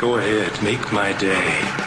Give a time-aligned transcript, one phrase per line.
[0.00, 1.83] Go ahead, make my day.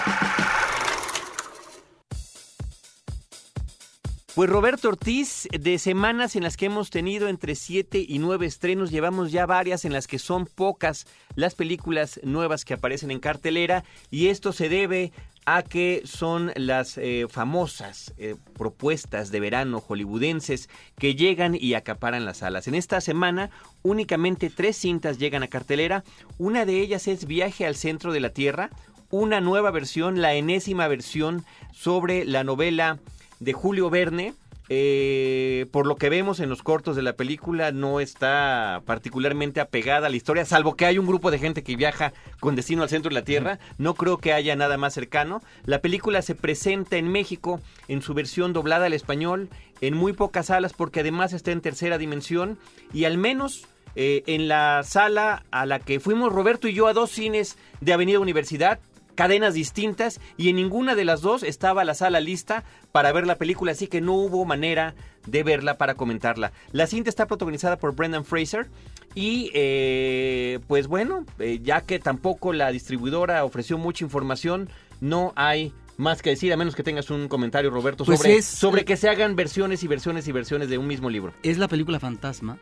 [4.38, 8.92] Pues Roberto Ortiz, de semanas en las que hemos tenido entre 7 y 9 estrenos,
[8.92, 13.84] llevamos ya varias en las que son pocas las películas nuevas que aparecen en cartelera
[14.12, 15.12] y esto se debe
[15.48, 22.24] a que son las eh, famosas eh, propuestas de verano hollywoodenses que llegan y acaparan
[22.24, 22.68] las salas.
[22.68, 23.50] En esta semana
[23.82, 26.04] únicamente tres cintas llegan a cartelera.
[26.38, 28.70] Una de ellas es Viaje al centro de la Tierra,
[29.10, 31.44] una nueva versión, la enésima versión
[31.74, 33.00] sobre la novela
[33.40, 34.34] de Julio Verne.
[34.70, 40.08] Eh, por lo que vemos en los cortos de la película, no está particularmente apegada
[40.08, 42.12] a la historia, salvo que hay un grupo de gente que viaja
[42.42, 43.60] con destino al centro de la Tierra.
[43.78, 45.42] No creo que haya nada más cercano.
[45.64, 49.50] La película se presenta en México en su versión doblada al español,
[49.80, 52.58] en muy pocas salas, porque además está en tercera dimensión
[52.92, 53.68] y al menos
[54.00, 57.94] eh, en la sala a la que fuimos Roberto y yo a dos cines de
[57.94, 58.80] Avenida Universidad,
[59.18, 62.64] cadenas distintas y en ninguna de las dos estaba la sala lista
[62.94, 64.96] para ver la película, así que no hubo manera
[65.26, 66.54] de verla para comentarla.
[66.72, 68.68] La cinta está protagonizada por Brendan Fraser
[69.16, 74.70] y eh, pues bueno, eh, ya que tampoco la distribuidora ofreció mucha información,
[75.02, 78.46] no hay más que decir, a menos que tengas un comentario, Roberto, Pues sobre, es-
[78.46, 81.34] sobre que se hagan versiones y versiones y versiones de un mismo libro.
[81.42, 82.60] Es la película fantasma.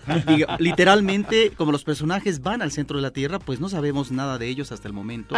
[0.58, 4.48] Literalmente, como los personajes van al centro de la Tierra, pues no sabemos nada de
[4.48, 5.34] ellos hasta el momento.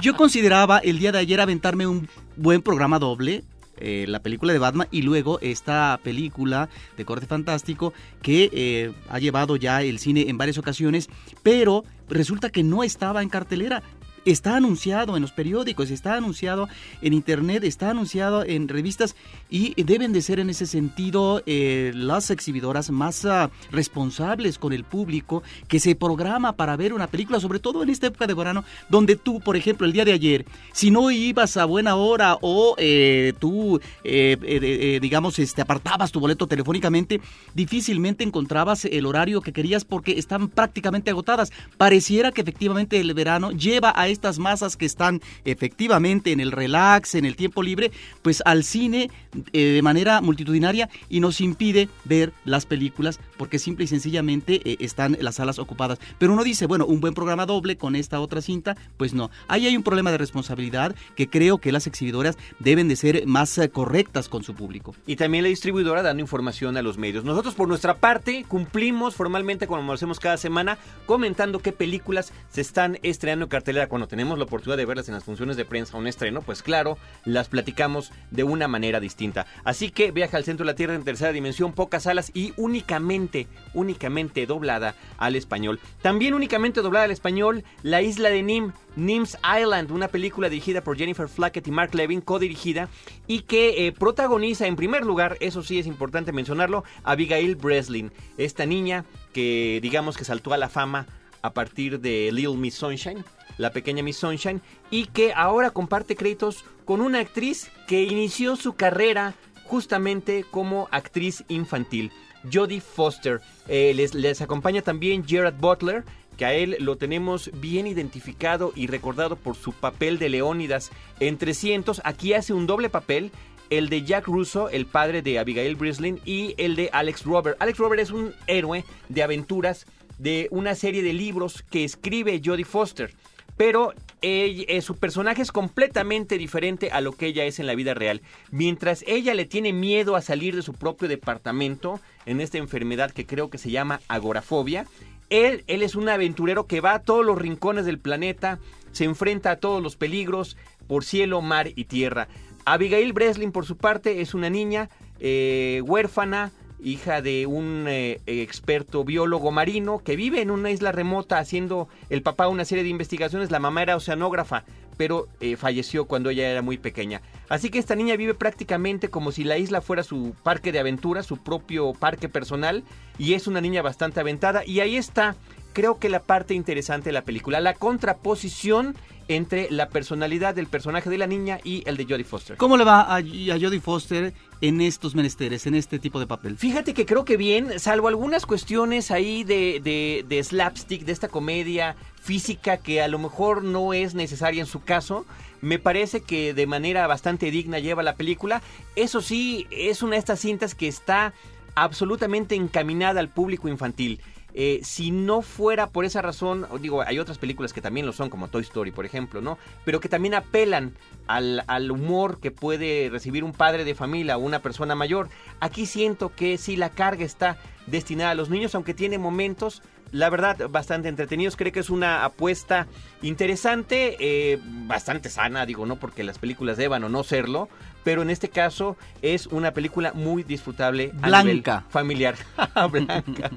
[0.00, 3.44] Yo consideraba el día de ayer aventarme un buen programa doble,
[3.82, 9.18] eh, la película de Batman y luego esta película de corte fantástico que eh, ha
[9.18, 11.08] llevado ya el cine en varias ocasiones,
[11.42, 13.82] pero resulta que no estaba en cartelera.
[14.24, 16.68] Está anunciado en los periódicos, está anunciado
[17.02, 19.16] en internet, está anunciado en revistas
[19.48, 24.84] y deben de ser en ese sentido eh, las exhibidoras más ah, responsables con el
[24.84, 28.64] público que se programa para ver una película, sobre todo en esta época de verano,
[28.88, 32.74] donde tú, por ejemplo, el día de ayer, si no ibas a buena hora o
[32.78, 37.20] eh, tú, eh, digamos, este, apartabas tu boleto telefónicamente,
[37.54, 41.52] difícilmente encontrabas el horario que querías porque están prácticamente agotadas.
[41.76, 47.14] Pareciera que efectivamente el verano lleva a estas masas que están efectivamente en el relax,
[47.14, 47.90] en el tiempo libre,
[48.22, 49.10] pues al cine
[49.52, 54.76] eh, de manera multitudinaria y nos impide ver las películas porque simple y sencillamente eh,
[54.80, 55.98] están las salas ocupadas.
[56.18, 59.30] Pero uno dice, bueno, un buen programa doble con esta otra cinta, pues no.
[59.48, 63.56] Ahí hay un problema de responsabilidad que creo que las exhibidoras deben de ser más
[63.58, 64.94] eh, correctas con su público.
[65.06, 67.24] Y también la distribuidora dando información a los medios.
[67.24, 72.60] Nosotros por nuestra parte cumplimos formalmente como lo hacemos cada semana comentando qué películas se
[72.60, 73.88] están estrenando en cartelera.
[74.00, 76.62] Cuando tenemos la oportunidad de verlas en las funciones de prensa o un estreno, pues
[76.62, 76.96] claro,
[77.26, 79.44] las platicamos de una manera distinta.
[79.62, 83.46] Así que viaja al centro de la Tierra en tercera dimensión, pocas salas y únicamente,
[83.74, 85.80] únicamente doblada al español.
[86.00, 90.96] También únicamente doblada al español, La Isla de Nim, Nim's Island, una película dirigida por
[90.96, 92.88] Jennifer Flackett y Mark Levin, codirigida,
[93.26, 98.64] y que eh, protagoniza en primer lugar, eso sí es importante mencionarlo, Abigail Breslin, esta
[98.64, 99.04] niña
[99.34, 101.06] que digamos que saltó a la fama
[101.42, 103.24] a partir de Little Miss Sunshine,
[103.60, 104.60] la pequeña Miss Sunshine,
[104.90, 109.34] y que ahora comparte créditos con una actriz que inició su carrera
[109.64, 112.10] justamente como actriz infantil,
[112.52, 113.40] Jodie Foster.
[113.68, 116.04] Eh, les, les acompaña también Gerard Butler,
[116.36, 120.90] que a él lo tenemos bien identificado y recordado por su papel de Leónidas
[121.20, 122.00] en 300.
[122.02, 123.30] Aquí hace un doble papel,
[123.68, 127.56] el de Jack Russo, el padre de Abigail Breslin, y el de Alex Robert.
[127.60, 129.86] Alex Robert es un héroe de aventuras
[130.18, 133.14] de una serie de libros que escribe Jodie Foster.
[133.60, 133.92] Pero
[134.22, 138.22] eh, su personaje es completamente diferente a lo que ella es en la vida real.
[138.50, 143.26] Mientras ella le tiene miedo a salir de su propio departamento en esta enfermedad que
[143.26, 144.86] creo que se llama agorafobia,
[145.28, 148.58] él, él es un aventurero que va a todos los rincones del planeta,
[148.92, 152.28] se enfrenta a todos los peligros por cielo, mar y tierra.
[152.64, 156.50] Abigail Breslin, por su parte, es una niña eh, huérfana,
[156.82, 162.22] hija de un eh, experto biólogo marino que vive en una isla remota haciendo el
[162.22, 163.50] papá una serie de investigaciones.
[163.50, 164.64] La mamá era oceanógrafa,
[164.96, 167.22] pero eh, falleció cuando ella era muy pequeña.
[167.48, 171.22] Así que esta niña vive prácticamente como si la isla fuera su parque de aventura,
[171.22, 172.84] su propio parque personal,
[173.18, 174.62] y es una niña bastante aventada.
[174.64, 175.36] Y ahí está,
[175.72, 178.94] creo que la parte interesante de la película, la contraposición
[179.30, 182.56] entre la personalidad del personaje de la niña y el de Jodie Foster.
[182.56, 186.56] ¿Cómo le va a, a Jodie Foster en estos menesteres, en este tipo de papel?
[186.56, 191.28] Fíjate que creo que bien, salvo algunas cuestiones ahí de, de, de slapstick, de esta
[191.28, 195.24] comedia física que a lo mejor no es necesaria en su caso,
[195.60, 198.62] me parece que de manera bastante digna lleva la película.
[198.96, 201.34] Eso sí, es una de estas cintas que está
[201.76, 204.20] absolutamente encaminada al público infantil.
[204.54, 208.30] Eh, si no fuera por esa razón, digo, hay otras películas que también lo son,
[208.30, 209.58] como Toy Story, por ejemplo, ¿no?
[209.84, 210.94] Pero que también apelan
[211.26, 215.28] al, al humor que puede recibir un padre de familia o una persona mayor.
[215.60, 219.82] Aquí siento que sí la carga está destinada a los niños, aunque tiene momentos,
[220.12, 221.56] la verdad, bastante entretenidos.
[221.56, 222.86] Creo que es una apuesta
[223.22, 227.68] interesante, eh, bastante sana, digo, no porque las películas deban o no serlo,
[228.04, 231.84] pero en este caso es una película muy disfrutable a nivel Blanca.
[231.88, 232.34] familiar.
[232.90, 233.50] Blanca.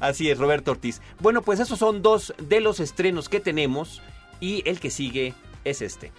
[0.00, 1.00] Así es, Roberto Ortiz.
[1.20, 4.02] Bueno, pues esos son dos de los estrenos que tenemos
[4.40, 5.34] y el que sigue
[5.64, 6.12] es este.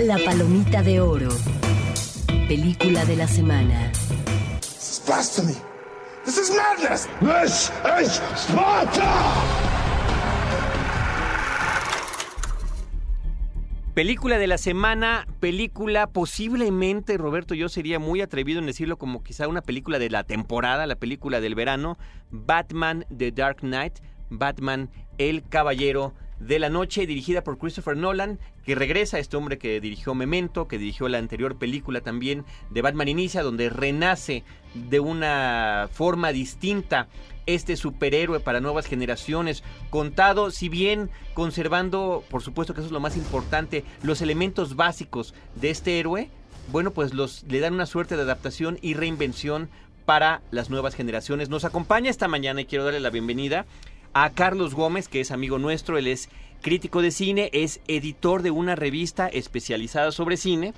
[0.00, 1.30] La Palomita de Oro.
[2.46, 3.90] Película de la semana.
[4.60, 5.56] This is blasphemy.
[6.24, 7.08] This is madness.
[7.20, 7.70] This
[8.00, 9.67] is Sparta!
[13.98, 19.48] Película de la semana, película posiblemente, Roberto, yo sería muy atrevido en decirlo como quizá
[19.48, 21.98] una película de la temporada, la película del verano,
[22.30, 23.94] Batman The Dark Knight,
[24.30, 29.80] Batman El Caballero de la Noche, dirigida por Christopher Nolan, que regresa este hombre que
[29.80, 35.88] dirigió Memento, que dirigió la anterior película también de Batman Inicia, donde renace de una
[35.90, 37.08] forma distinta
[37.48, 43.00] este superhéroe para nuevas generaciones, contado, si bien conservando, por supuesto que eso es lo
[43.00, 46.28] más importante, los elementos básicos de este héroe,
[46.70, 49.70] bueno, pues los le dan una suerte de adaptación y reinvención
[50.04, 51.48] para las nuevas generaciones.
[51.48, 53.64] Nos acompaña esta mañana y quiero darle la bienvenida
[54.12, 56.28] a Carlos Gómez, que es amigo nuestro, él es
[56.60, 60.74] crítico de cine, es editor de una revista especializada sobre cine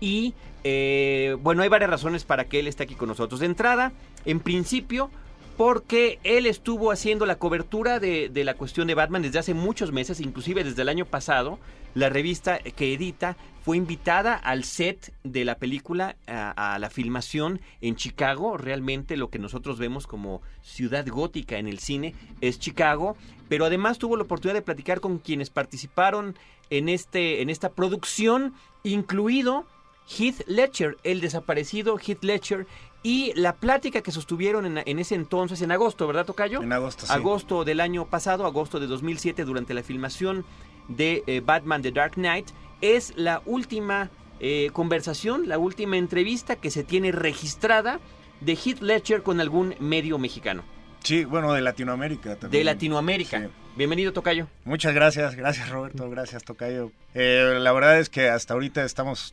[0.00, 3.40] y eh, bueno, hay varias razones para que él esté aquí con nosotros.
[3.40, 3.92] De entrada,
[4.24, 5.10] en principio,
[5.56, 9.92] porque él estuvo haciendo la cobertura de, de, la cuestión de Batman desde hace muchos
[9.92, 11.58] meses, inclusive desde el año pasado.
[11.94, 17.94] La revista que edita fue invitada al set de la película, a, la filmación en
[17.94, 18.56] Chicago.
[18.56, 23.16] Realmente lo que nosotros vemos como ciudad gótica en el cine es Chicago.
[23.48, 26.36] Pero además tuvo la oportunidad de platicar con quienes participaron
[26.70, 29.64] en, este, en esta producción, incluido
[30.08, 32.66] Heath Ledger, el desaparecido Heath Ledger,
[33.02, 36.62] y la plática que sostuvieron en, en, ese entonces, en agosto, ¿verdad, Tocayo?
[36.62, 37.12] En agosto, sí.
[37.12, 40.44] Agosto del año pasado, agosto de 2007, durante la filmación
[40.88, 46.70] de eh, Batman The Dark Knight, es la última eh, conversación, la última entrevista que
[46.70, 48.00] se tiene registrada
[48.40, 50.64] de Heath Ledger con algún medio mexicano.
[51.02, 52.60] Sí, bueno, de Latinoamérica también.
[52.60, 53.40] De Latinoamérica.
[53.40, 53.46] Sí.
[53.76, 54.46] Bienvenido, Tocayo.
[54.64, 56.92] Muchas gracias, gracias Roberto, gracias Tocayo.
[57.14, 59.32] Eh, la verdad es que hasta ahorita estamos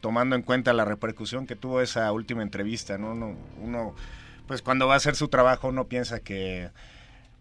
[0.00, 3.12] tomando en cuenta la repercusión que tuvo esa última entrevista, ¿no?
[3.12, 3.94] Uno, uno,
[4.46, 6.70] pues cuando va a hacer su trabajo uno piensa que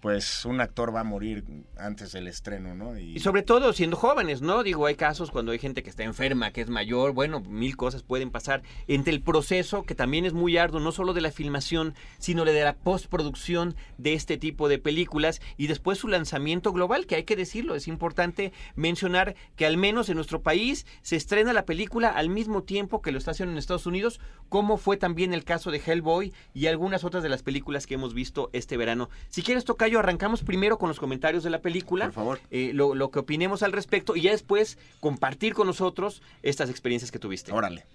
[0.05, 1.43] pues un actor va a morir
[1.77, 2.95] antes del estreno, ¿no?
[2.95, 3.17] Y...
[3.21, 4.61] sobre todo siendo jóvenes, ¿no?
[4.61, 8.03] Digo, hay casos cuando hay gente que está enferma, que es mayor, bueno, mil cosas
[8.03, 8.61] pueden pasar.
[8.87, 12.63] Entre el proceso, que también es muy arduo, no solo de la filmación, sino de
[12.63, 17.35] la postproducción de este tipo de películas y después su lanzamiento global, que hay que
[17.35, 22.29] decirlo, es importante mencionar que al menos en nuestro país se estrena la película al
[22.29, 24.19] mismo tiempo que lo está haciendo en Estados Unidos,
[24.49, 28.13] como fue también el caso de Hellboy y algunas otras de las películas que hemos
[28.13, 29.09] visto este verano.
[29.29, 32.05] Si quieres, Tocayo, arrancamos primero con los comentarios de la película.
[32.05, 32.39] Por favor.
[32.51, 37.11] Eh, lo, lo, que opinemos al respecto y ya después compartir con nosotros estas experiencias
[37.11, 37.51] que tuviste.
[37.51, 37.85] Órale.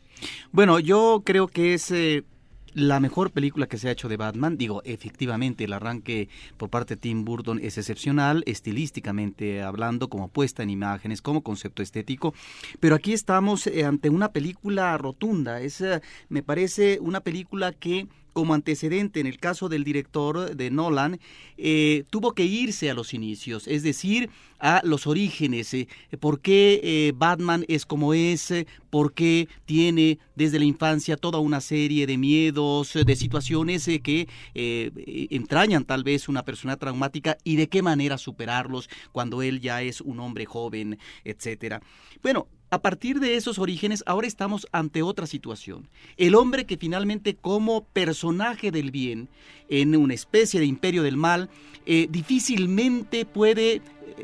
[0.51, 2.25] Bueno, yo creo que es eh,
[2.73, 4.57] la mejor película que se ha hecho de Batman.
[4.57, 10.63] Digo, efectivamente, el arranque por parte de Tim Burton es excepcional, estilísticamente hablando, como puesta
[10.63, 12.33] en imágenes, como concepto estético.
[12.81, 15.61] Pero aquí estamos eh, ante una película rotunda.
[15.61, 15.85] Es,
[16.29, 21.21] me parece, una película que como antecedente en el caso del director de Nolan,
[21.57, 26.81] eh, tuvo que irse a los inicios, es decir, a los orígenes, eh, por qué
[26.83, 28.53] eh, Batman es como es,
[28.91, 35.85] por qué tiene desde la infancia toda una serie de miedos, de situaciones que entrañan
[35.85, 40.21] tal vez una persona traumática y de qué manera superarlos cuando él ya es un
[40.21, 41.81] hombre joven, etcétera.
[42.23, 45.89] Bueno, a partir de esos orígenes, ahora estamos ante otra situación.
[46.17, 49.29] El hombre que finalmente como personaje del bien,
[49.69, 51.51] en una especie de imperio del mal,
[51.87, 53.83] eh, difícilmente puede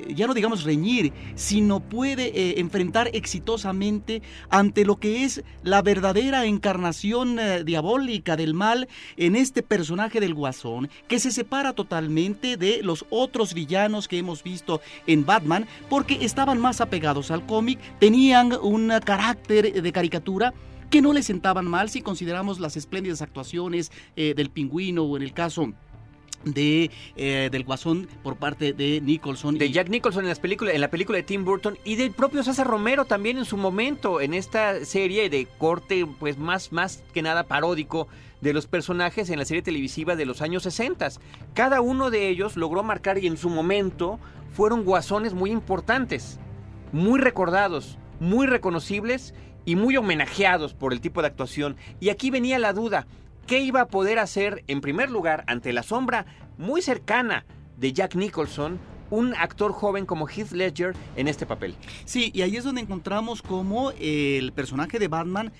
[0.08, 6.46] ya no digamos reñir, sino puede eh, enfrentar exitosamente ante lo que es la verdadera
[6.46, 12.82] encarnación eh, diabólica del mal en este personaje del guasón, que se separa totalmente de
[12.82, 18.52] los otros villanos que hemos visto en Batman, porque estaban más apegados al cómic, tenían
[18.52, 20.54] un carácter de caricatura,
[20.90, 25.32] que no le sentaban mal si consideramos las espléndidas actuaciones del pingüino o en el
[25.32, 25.72] caso
[26.44, 30.80] de eh, del Guasón por parte de Nicholson de Jack Nicholson en las películas en
[30.80, 34.34] la película de Tim Burton y del propio César Romero también en su momento en
[34.34, 38.08] esta serie de corte pues más más que nada paródico
[38.40, 41.08] de los personajes en la serie televisiva de los años 60.
[41.54, 44.18] Cada uno de ellos logró marcar y en su momento
[44.52, 46.38] fueron guasones muy importantes,
[46.92, 51.76] muy recordados, muy reconocibles y muy homenajeados por el tipo de actuación.
[52.00, 53.06] Y aquí venía la duda,
[53.46, 56.26] ¿Qué iba a poder hacer en primer lugar ante la sombra
[56.58, 61.76] muy cercana de Jack Nicholson, un actor joven como Heath Ledger en este papel?
[62.06, 65.52] Sí, y ahí es donde encontramos cómo el personaje de Batman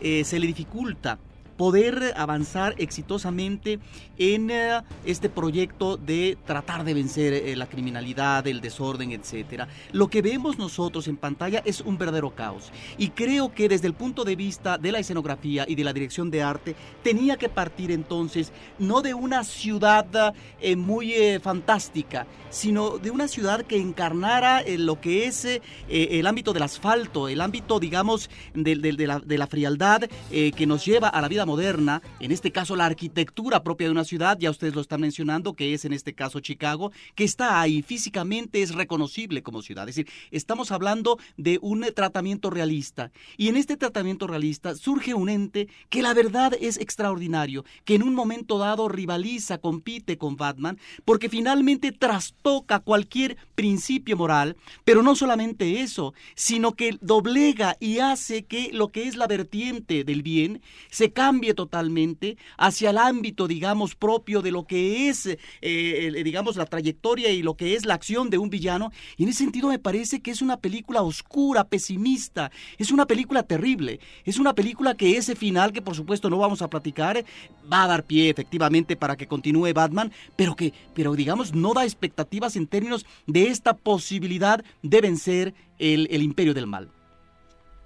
[0.00, 1.18] eh, se le dificulta
[1.62, 3.78] poder avanzar exitosamente
[4.18, 9.68] en eh, este proyecto de tratar de vencer eh, la criminalidad, el desorden, etcétera.
[9.92, 13.94] Lo que vemos nosotros en pantalla es un verdadero caos y creo que desde el
[13.94, 17.92] punto de vista de la escenografía y de la dirección de arte tenía que partir
[17.92, 25.00] entonces no de una ciudad eh, muy fantástica, sino de una ciudad que encarnara lo
[25.00, 25.46] que es
[25.88, 28.74] el ámbito del asfalto, el ámbito, digamos, de,
[29.06, 32.86] la, de la, frialdad que nos lleva a la vida moderna, en este caso la
[32.86, 36.40] arquitectura propia de una ciudad, ya ustedes lo están mencionando, que es en este caso
[36.40, 39.86] Chicago, que está ahí físicamente es reconocible como ciudad.
[39.86, 43.10] Es decir, estamos hablando de un tratamiento realista.
[43.36, 48.02] Y en este tratamiento realista surge un ente que la verdad es extraordinario, que en
[48.02, 55.14] un momento dado rivaliza, compite con Batman, porque finalmente trastoca cualquier principio moral, pero no
[55.14, 60.62] solamente eso, sino que doblega y hace que lo que es la vertiente del bien
[60.90, 65.26] se cambie cambie totalmente hacia el ámbito, digamos, propio de lo que es,
[65.62, 68.92] eh, digamos, la trayectoria y lo que es la acción de un villano.
[69.16, 73.44] Y en ese sentido me parece que es una película oscura, pesimista, es una película
[73.44, 77.24] terrible, es una película que ese final, que por supuesto no vamos a platicar,
[77.72, 81.84] va a dar pie efectivamente para que continúe Batman, pero que, pero digamos, no da
[81.84, 86.90] expectativas en términos de esta posibilidad de vencer el, el imperio del mal.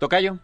[0.00, 0.40] Tocayo.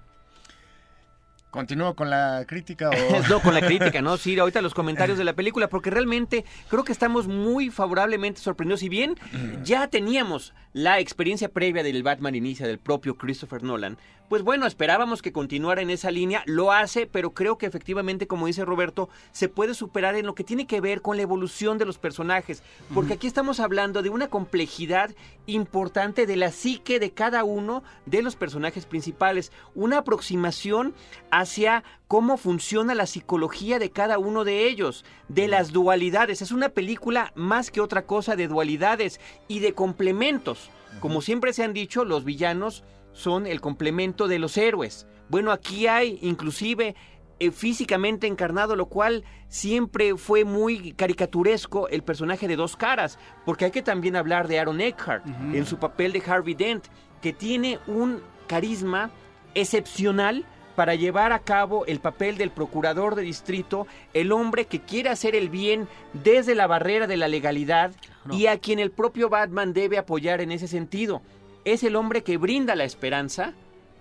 [1.53, 2.93] ¿Continúo con la crítica o...?
[3.29, 4.17] no, con la crítica, ¿no?
[4.23, 8.81] Sí, ahorita los comentarios de la película, porque realmente creo que estamos muy favorablemente sorprendidos.
[8.81, 9.17] Si bien
[9.63, 13.99] ya teníamos la experiencia previa del Batman Inicia del propio Christopher Nolan,
[14.33, 18.47] pues bueno, esperábamos que continuara en esa línea, lo hace, pero creo que efectivamente, como
[18.47, 21.85] dice Roberto, se puede superar en lo que tiene que ver con la evolución de
[21.85, 22.62] los personajes,
[22.95, 25.11] porque aquí estamos hablando de una complejidad
[25.45, 30.95] importante de la psique de cada uno de los personajes principales, una aproximación
[31.31, 36.41] hacia cómo funciona la psicología de cada uno de ellos, de las dualidades.
[36.41, 40.71] Es una película más que otra cosa de dualidades y de complementos.
[41.01, 45.07] Como siempre se han dicho, los villanos son el complemento de los héroes.
[45.28, 46.95] Bueno, aquí hay inclusive
[47.38, 53.64] eh, físicamente encarnado, lo cual siempre fue muy caricaturesco el personaje de dos caras, porque
[53.64, 56.87] hay que también hablar de Aaron Eckhart en su papel de Harvey Dent,
[57.21, 59.11] que tiene un carisma
[59.54, 65.11] excepcional para llevar a cabo el papel del procurador de distrito, el hombre que quiere
[65.11, 67.92] hacer el bien desde la barrera de la legalidad
[68.31, 71.23] y a quien el propio Batman debe apoyar en ese sentido
[71.64, 73.52] es el hombre que brinda la esperanza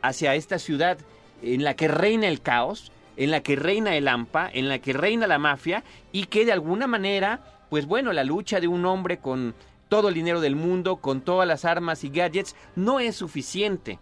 [0.02, 0.98] hacia esta ciudad
[1.42, 4.94] en la que reina el caos, en la que reina el AMPA, en la que
[4.94, 9.18] reina la mafia y que de alguna manera, pues bueno, la lucha de un hombre
[9.18, 9.54] con
[9.90, 14.00] todo el dinero del mundo, con todas las armas y gadgets, no es suficiente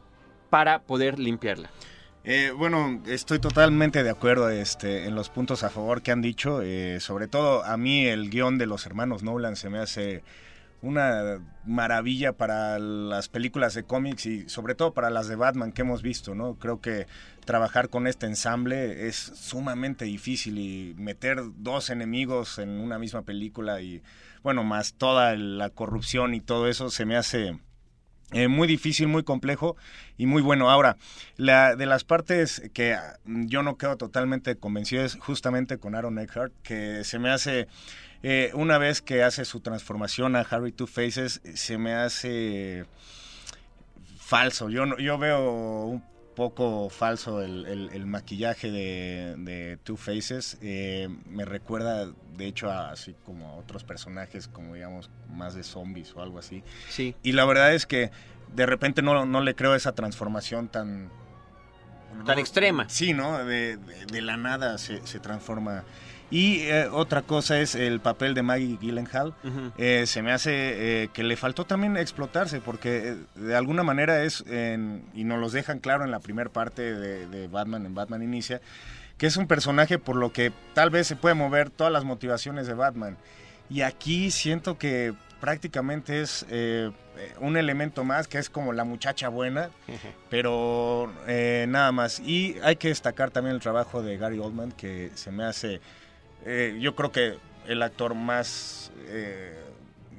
[0.50, 1.70] para poder limpiarla.
[2.24, 6.62] Eh, bueno, estoy totalmente de acuerdo este, en los puntos a favor que han dicho.
[6.62, 10.22] Eh, sobre todo a mí el guion de los hermanos Nolan se me hace
[10.82, 15.82] una maravilla para las películas de cómics y sobre todo para las de Batman que
[15.82, 16.56] hemos visto, ¿no?
[16.56, 17.06] Creo que
[17.46, 23.82] trabajar con este ensamble es sumamente difícil y meter dos enemigos en una misma película
[23.82, 24.02] y
[24.44, 27.60] bueno, más toda la corrupción y todo eso se me hace
[28.32, 29.76] eh, muy difícil, muy complejo
[30.16, 30.70] y muy bueno.
[30.70, 30.98] Ahora,
[31.36, 32.96] la, de las partes que
[33.26, 37.68] yo no quedo totalmente convencido es justamente con Aaron Eckhart, que se me hace
[38.24, 42.86] eh, una vez que hace su transformación a Harry Two Faces, se me hace
[44.18, 44.70] falso.
[44.70, 46.04] Yo, yo veo un
[46.36, 50.58] poco falso el, maquillaje de, Two Faces.
[50.62, 52.08] Eh, me recuerda,
[52.38, 56.40] de hecho, a, así como a otros personajes, como digamos, más de zombies o algo
[56.40, 56.64] así.
[56.90, 57.16] Sí.
[57.24, 58.12] Y la verdad es que
[58.56, 61.10] de repente no, no le creo esa transformación tan...
[62.26, 62.90] Tan extrema.
[62.90, 63.44] Sí, ¿no?
[63.46, 65.84] De, de, la nada se, se transforma
[66.32, 69.34] y eh, otra cosa es el papel de Maggie Gyllenhaal.
[69.78, 74.44] Eh, se me hace eh, que le faltó también explotarse, porque de alguna manera es,
[75.14, 78.62] y nos los dejan claro en la primera parte de, Batman, en Batman Inicia,
[79.18, 82.68] que es un personaje por lo que tal vez se puede mover todas las motivaciones
[82.68, 83.18] de Batman.
[83.70, 86.46] Y aquí siento que prácticamente es
[87.40, 89.72] un elemento más que es como la muchacha buena,
[90.30, 92.20] pero nada más.
[92.20, 95.82] Y hay que destacar también el trabajo de Gary Oldman, que se me hace
[96.46, 98.92] eh, yo creo que el actor más...
[99.08, 99.56] Eh,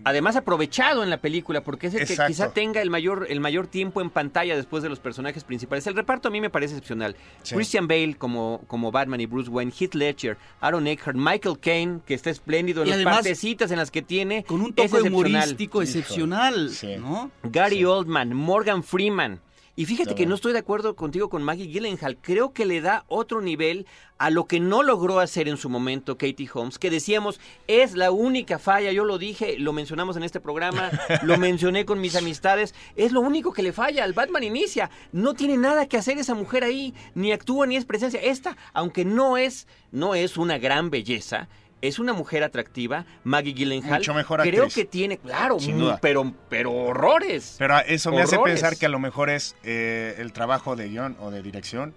[0.03, 3.67] Además aprovechado en la película, porque es el que quizá tenga el mayor, el mayor
[3.67, 5.87] tiempo en pantalla después de los personajes principales.
[5.87, 7.17] El reparto a mí me parece excepcional.
[7.47, 12.15] Christian Bale como, como Batman y Bruce Wayne, Heath Ledger, Aaron Eckhart, Michael Caine, que
[12.15, 14.45] está espléndido en las partecitas en las que tiene.
[14.45, 17.31] Con un toque humorístico excepcional, ¿no?
[17.43, 19.41] Gary Oldman, Morgan Freeman.
[19.77, 22.19] Y fíjate que no estoy de acuerdo contigo con Maggie Gyllenhaal.
[22.19, 23.87] Creo que le da otro nivel
[24.19, 28.11] a lo que no logró hacer en su momento Katie Holmes, que decíamos es la
[28.11, 28.93] única falla.
[28.93, 30.91] Yo lo dije, lo mencionamos en este programa,
[31.23, 32.75] lo mencioné con mis amistades.
[32.97, 34.91] Es lo único que le falla al Batman Inicia.
[35.13, 38.21] No tiene nada que hacer esa mujer ahí, ni actúa ni es presencia.
[38.21, 41.49] Esta, aunque no es, no es una gran belleza,
[41.83, 44.01] es una mujer atractiva, Maggie Gyllenhaal.
[44.01, 45.59] Mucho mejor Creo que tiene, claro,
[46.01, 47.57] pero pero horrores.
[47.59, 51.17] Pero eso me hace pensar que a lo mejor es eh, el trabajo de guion
[51.21, 51.95] o de dirección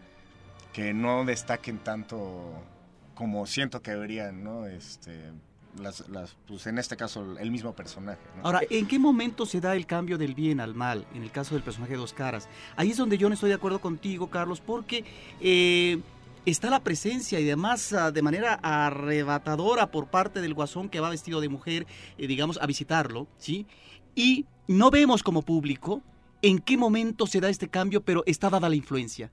[0.72, 2.64] que no destaquen tanto
[3.14, 4.66] como siento que deberían, ¿no?
[4.66, 5.32] Este,
[5.80, 8.20] las, las, pues en este caso el mismo personaje.
[8.42, 11.56] Ahora, ¿en qué momento se da el cambio del bien al mal en el caso
[11.56, 12.48] del personaje de Dos Caras?
[12.76, 15.04] Ahí es donde yo no estoy de acuerdo contigo, Carlos, porque
[15.42, 16.00] eh,
[16.46, 21.10] está la presencia y además ah, de manera arrebatadora por parte del guasón que va
[21.10, 23.66] vestido de mujer, eh, digamos, a visitarlo, ¿sí?
[24.16, 26.02] Y no vemos como público
[26.42, 29.32] en qué momento se da este cambio, pero está dada la influencia.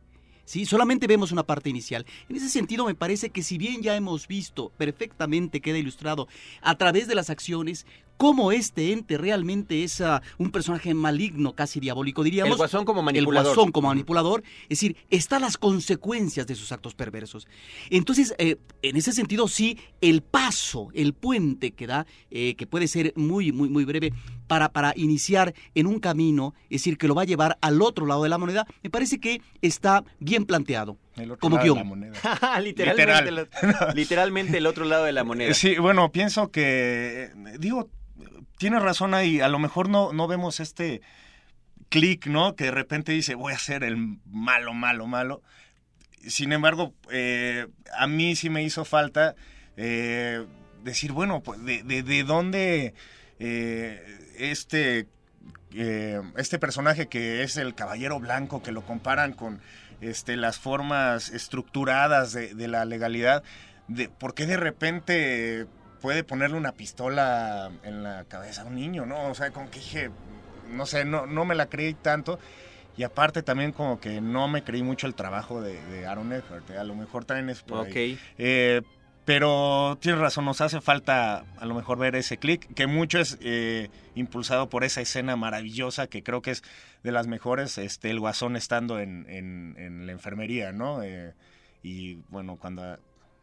[0.51, 0.67] ¿Sí?
[0.67, 2.05] Solamente vemos una parte inicial.
[2.29, 6.27] En ese sentido, me parece que si bien ya hemos visto perfectamente, queda ilustrado
[6.61, 7.87] a través de las acciones,
[8.17, 12.51] cómo este ente realmente es ah, un personaje maligno, casi diabólico, diríamos.
[12.51, 13.47] El guasón como manipulador.
[13.47, 14.43] El guasón como manipulador.
[14.65, 17.47] Es decir, están las consecuencias de sus actos perversos.
[17.89, 22.89] Entonces, eh, en ese sentido, sí, el paso, el puente que da, eh, que puede
[22.89, 24.13] ser muy, muy, muy breve,
[24.51, 28.05] para, para iniciar en un camino, es decir, que lo va a llevar al otro
[28.05, 30.97] lado de la moneda, me parece que está bien planteado.
[31.15, 32.15] El otro como lado de la moneda.
[32.61, 33.47] literalmente,
[33.95, 35.55] literalmente el otro lado de la moneda.
[35.55, 37.91] Sí, bueno, pienso que, digo,
[38.59, 41.01] tienes razón ahí, a lo mejor no, no vemos este
[41.89, 42.57] clic, ¿no?
[42.57, 45.43] Que de repente dice, voy a ser el malo, malo, malo.
[46.27, 49.37] Sin embargo, eh, a mí sí me hizo falta
[49.77, 50.45] eh,
[50.83, 52.95] decir, bueno, pues, de, de, dónde
[53.39, 55.07] eh, este,
[56.37, 59.61] este personaje que es el caballero blanco, que lo comparan con
[60.00, 63.42] este, las formas estructuradas de, de la legalidad,
[63.88, 65.66] de, ¿por qué de repente
[66.00, 69.29] puede ponerle una pistola en la cabeza a un niño, ¿no?
[69.29, 70.11] O sea, como que dije,
[70.70, 72.38] no sé, no, no me la creí tanto.
[72.96, 76.68] Y aparte también como que no me creí mucho el trabajo de, Aaron Eckhart.
[76.70, 76.79] ¿eh?
[76.79, 78.18] A lo mejor también es por ahí.
[78.37, 78.83] Eh,
[79.25, 83.39] pero tienes razón, nos hace falta a lo mejor ver ese clic, que mucho es
[83.41, 86.63] eh, impulsado por esa escena maravillosa que creo que es
[87.03, 91.01] de las mejores, este, el guasón estando en, en, en la enfermería, ¿no?
[91.83, 92.99] y bueno, cuando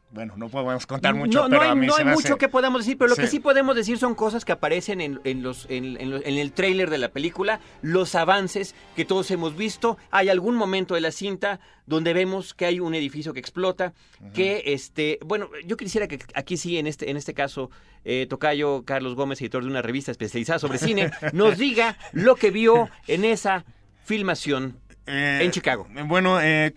[0.10, 2.82] bueno, no podemos contar mucho, no, pero hay, a mí no hay mucho que podamos
[2.82, 3.40] decir, pero lo que sí.
[3.40, 7.10] podemos decir son cosas que aparecen en, en los, en, en, el tráiler de la
[7.10, 9.98] película, los avances que todos hemos visto.
[10.10, 13.94] Hay algún momento de la cinta donde vemos que hay un edificio que explota,
[14.34, 17.70] que este, bueno, yo quisiera que aquí sí, en este, en este caso,
[18.06, 22.50] eh, Tocayo Carlos Gómez, editor de una revista especializada sobre cine, nos diga lo que
[22.52, 23.66] vio en esa
[24.06, 25.88] filmación eh, en Chicago.
[26.06, 26.76] Bueno, eh,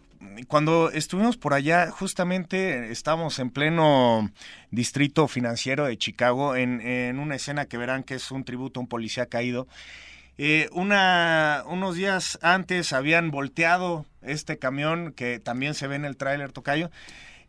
[0.48, 4.30] cuando estuvimos por allá, justamente estábamos en pleno
[4.70, 8.82] distrito financiero de Chicago, en, en una escena que verán que es un tributo a
[8.82, 9.66] un policía caído.
[10.42, 16.16] Eh, una, unos días antes habían volteado este camión que también se ve en el
[16.16, 16.90] tráiler Tocayo.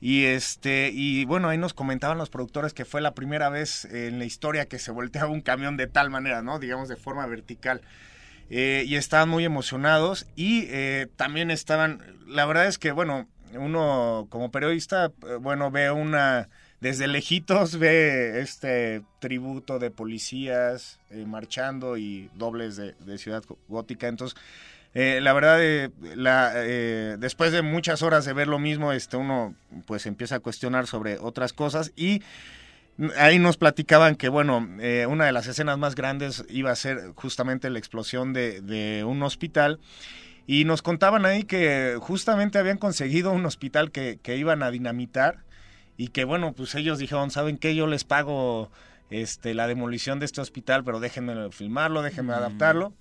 [0.02, 4.20] Y este, y bueno, ahí nos comentaban los productores que fue la primera vez en
[4.20, 6.60] la historia que se volteaba un camión de tal manera, ¿no?
[6.60, 7.82] Digamos de forma vertical.
[8.50, 14.28] Eh, y estaban muy emocionados y eh, también estaban, la verdad es que, bueno, uno
[14.30, 16.50] como periodista, eh, bueno, ve una,
[16.82, 24.38] desde lejitos ve este tributo de policías marchando y dobles de, Ciudad Gótica, entonces...
[24.94, 26.52] la verdad, la,
[27.18, 31.18] después de muchas horas de ver lo mismo, este, uno pues empieza a cuestionar sobre
[31.20, 32.22] otras cosas y
[33.18, 37.14] Ahí nos platicaban que, bueno, eh, una de las escenas más grandes iba a ser
[37.16, 39.80] justamente la explosión de, un hospital.
[40.46, 45.40] Y nos contaban ahí que justamente habían conseguido un hospital que, iban a dinamitar
[45.98, 47.76] y que, bueno, pues ellos dijeron, ¿saben qué?
[47.76, 48.72] Yo les pago
[49.10, 52.38] este, la demolición de este hospital, pero déjenme filmarlo, déjenme mm.
[52.38, 52.94] adaptarlo.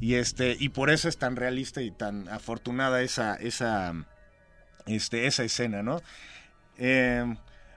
[0.00, 3.92] Y, este, y por eso es tan realista y tan afortunada esa, esa,
[4.86, 6.00] este, esa escena, ¿no?
[6.78, 7.24] Eh,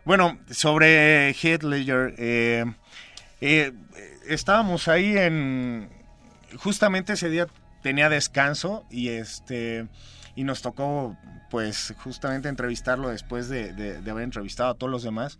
[0.05, 2.65] bueno, sobre Heath Ledger, eh,
[3.41, 3.73] eh,
[4.27, 5.89] estábamos ahí en...
[6.57, 7.47] Justamente ese día
[7.81, 9.87] tenía descanso y este
[10.35, 11.17] y nos tocó
[11.49, 15.39] pues justamente entrevistarlo después de, haber entrevistado a todos los demás.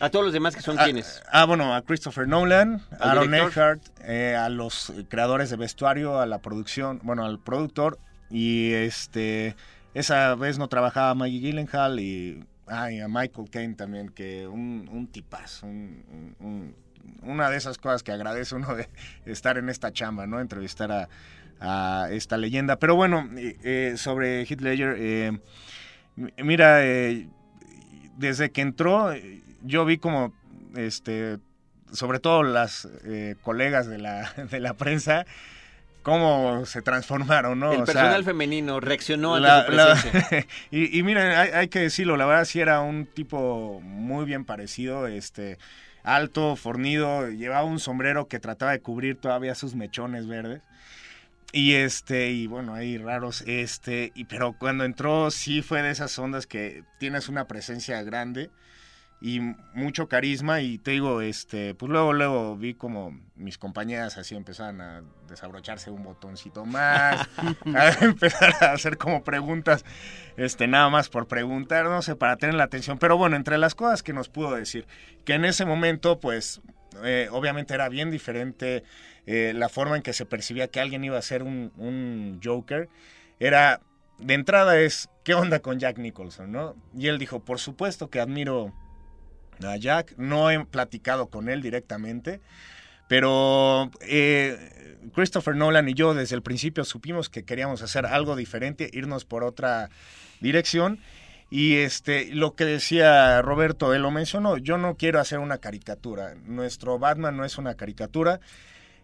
[0.00, 1.22] A todos los demás que son quienes.
[1.30, 6.26] Ah, bueno, a Christopher Nolan, a Aaron Eckhart, eh, a los creadores de vestuario, a
[6.26, 7.98] la producción, bueno, al productor
[8.30, 9.54] y este
[9.92, 15.06] esa vez no trabajaba Maggie Gyllenhaal y Ay, a Michael Caine también, que un, un
[15.08, 15.66] tipazo,
[17.22, 18.88] una de esas cosas que agradece uno de
[19.26, 20.40] estar en esta chamba, ¿no?
[20.40, 21.08] Entrevistar a,
[22.10, 22.78] esta leyenda.
[22.78, 25.38] Pero bueno, eh, eh, sobre Heath Ledger, eh,
[26.42, 26.80] mira,
[28.18, 29.14] desde que entró,
[29.62, 30.34] yo vi como,
[30.76, 31.38] este,
[31.90, 32.86] sobre todo las
[33.42, 35.24] colegas de la, de la prensa,
[36.04, 37.72] cómo se transformaron, ¿no?
[37.72, 40.46] El personal femenino reaccionó a la, presencia.
[40.70, 45.58] y, miren, hay, que decirlo, la verdad sí era un tipo muy bien parecido, este
[46.04, 50.60] alto, fornido, llevaba un sombrero que trataba de cubrir todavía sus mechones verdes.
[51.52, 56.18] Y este, y bueno, ahí raros, este, y pero cuando entró sí fue de esas
[56.18, 58.50] ondas que tienes una presencia grande
[59.24, 59.40] y
[59.72, 64.82] mucho carisma y te digo, este, pues luego, luego vi como mis compañeras así empezaban
[64.82, 67.26] a desabrocharse un botoncito más,
[67.74, 69.82] a empezar a hacer como preguntas,
[70.36, 73.74] este, nada más por preguntar, no sé, para tener la atención, pero bueno, entre las
[73.74, 74.86] cosas que nos pudo decir,
[75.24, 76.60] que en ese momento, pues,
[77.02, 78.84] eh, obviamente era bien diferente
[79.24, 82.90] eh, la forma en que se percibía que alguien iba a ser un, un Joker,
[83.40, 83.80] era,
[84.18, 86.76] de entrada es, ¿qué onda con Jack Nicholson, no?
[86.94, 88.74] Y él dijo, por supuesto que admiro
[89.62, 90.14] a Jack.
[90.16, 92.40] No he platicado con él directamente,
[93.08, 98.90] pero eh, Christopher Nolan y yo desde el principio supimos que queríamos hacer algo diferente,
[98.92, 99.90] irnos por otra
[100.40, 101.00] dirección.
[101.50, 106.34] Y este, lo que decía Roberto, él lo mencionó, yo no quiero hacer una caricatura.
[106.46, 108.40] Nuestro Batman no es una caricatura.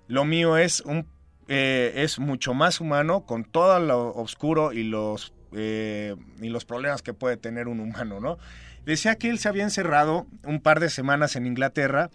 [0.09, 1.07] Lo mío es un
[1.53, 7.03] eh, es mucho más humano con todo lo oscuro y los eh, y los problemas
[7.03, 8.39] que puede tener un humano, ¿no?
[8.85, 12.11] Decía que él se había encerrado un par de semanas en Inglaterra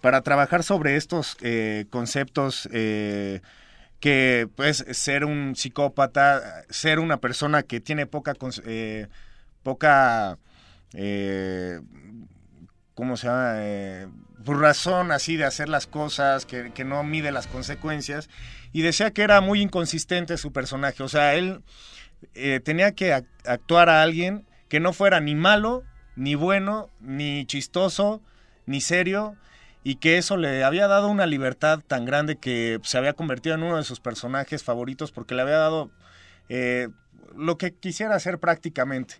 [0.00, 3.40] para trabajar sobre estos eh, conceptos eh,
[4.00, 9.08] que pues ser un psicópata, ser una persona que tiene poca eh,
[9.62, 10.38] poca
[12.94, 13.56] ¿cómo se llama?
[14.44, 18.30] Por razón así de hacer las cosas, que, que, no mide las consecuencias.
[18.72, 21.02] Y decía que era muy inconsistente su personaje.
[21.02, 21.62] O sea, él
[22.62, 25.82] tenía que actuar a alguien que no fuera ni malo
[26.16, 28.20] ni bueno, ni chistoso,
[28.66, 29.36] ni serio,
[29.84, 33.62] y que eso le había dado una libertad tan grande que se había convertido en
[33.62, 35.90] uno de sus personajes favoritos porque le había dado
[36.48, 36.88] eh,
[37.36, 39.16] lo que quisiera hacer prácticamente.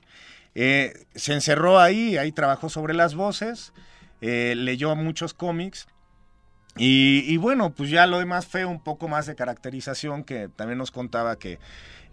[0.56, 3.72] Eh, se encerró ahí, ahí trabajó sobre las voces,
[4.22, 5.86] eh, leyó muchos cómics.
[6.78, 10.90] Y, bueno, pues ya lo demás fue un poco más de caracterización que también nos
[10.90, 11.58] contaba que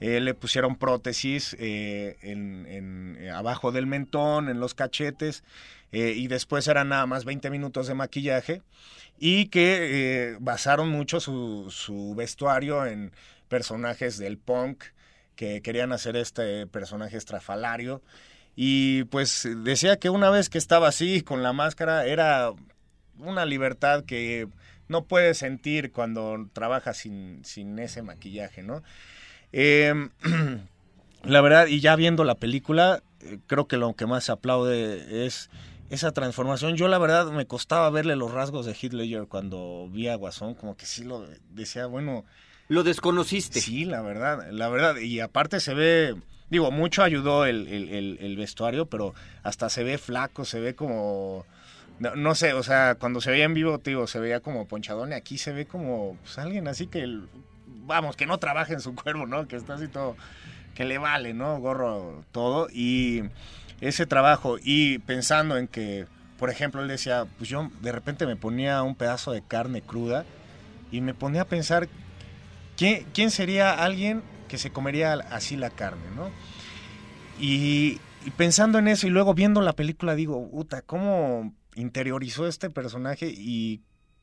[0.04, 5.46] eh, le pusieron prótesis eh, en, eh, abajo del mentón, en los cachetes,
[5.94, 8.64] y después eran nada más 20 minutos de maquillaje,
[9.18, 13.14] y que basaron mucho su, vestuario en
[13.48, 14.84] personajes del punk,
[15.38, 18.02] que querían hacer este personaje estrafalario.
[18.58, 22.52] Y pues decía que una vez que estaba así, con la máscara, era
[23.20, 24.50] una libertad que
[24.90, 28.84] no puedes sentir cuando trabajas sin ese maquillaje, ¿no?
[29.54, 30.10] Em,
[31.24, 35.50] la verdad, y ya viendo la película, eh, creo que lo que más aplaude es
[35.90, 36.76] esa transformación.
[36.76, 40.76] Yo la verdad me costaba verle los rasgos de Ledger cuando vi a Guasón, como
[40.76, 42.26] que sí lo decía, bueno...
[42.68, 43.60] Lo desconociste.
[43.60, 44.96] Sí, la verdad, la verdad.
[44.98, 46.16] Y aparte se ve,
[46.50, 49.14] digo, mucho ayudó el, el, el, vestuario, pero
[49.44, 51.46] hasta se ve flaco, se ve como...
[52.00, 55.12] No, no, sé, o sea, cuando se veía en vivo, digo, se veía como ponchadón
[55.12, 57.04] y aquí se ve como pues, alguien así que,
[57.86, 59.48] vamos, que no trabaja en su cuerpo, ¿no?
[59.48, 60.16] Que está así todo,
[60.76, 61.60] que le vale, ¿no?
[61.60, 62.68] Gorro todo.
[62.72, 63.24] Y
[63.82, 66.06] ese trabajo y pensando en que,
[66.38, 70.26] por ejemplo, él decía, pues yo de repente me ponía un pedazo de carne cruda
[70.92, 71.90] y me ponía a pensar,
[72.78, 76.30] ¿quién, quién sería alguien que se comería así la carne, ¿no?
[77.40, 78.00] Y,
[78.38, 83.82] pensando en eso y luego viendo la película digo, puta, ¿cómo interiorizó este personaje y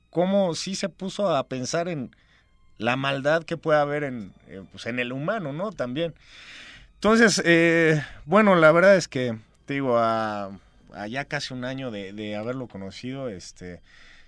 [0.08, 2.14] cómo sí se puso a pensar en
[2.80, 5.70] la maldad que puede haber en, eh, pues en el humano, ¿no?
[5.70, 6.14] También.
[6.94, 10.50] Entonces, eh, bueno, la verdad es que digo, a,
[11.08, 13.80] ya casi un año de, haberlo conocido, este,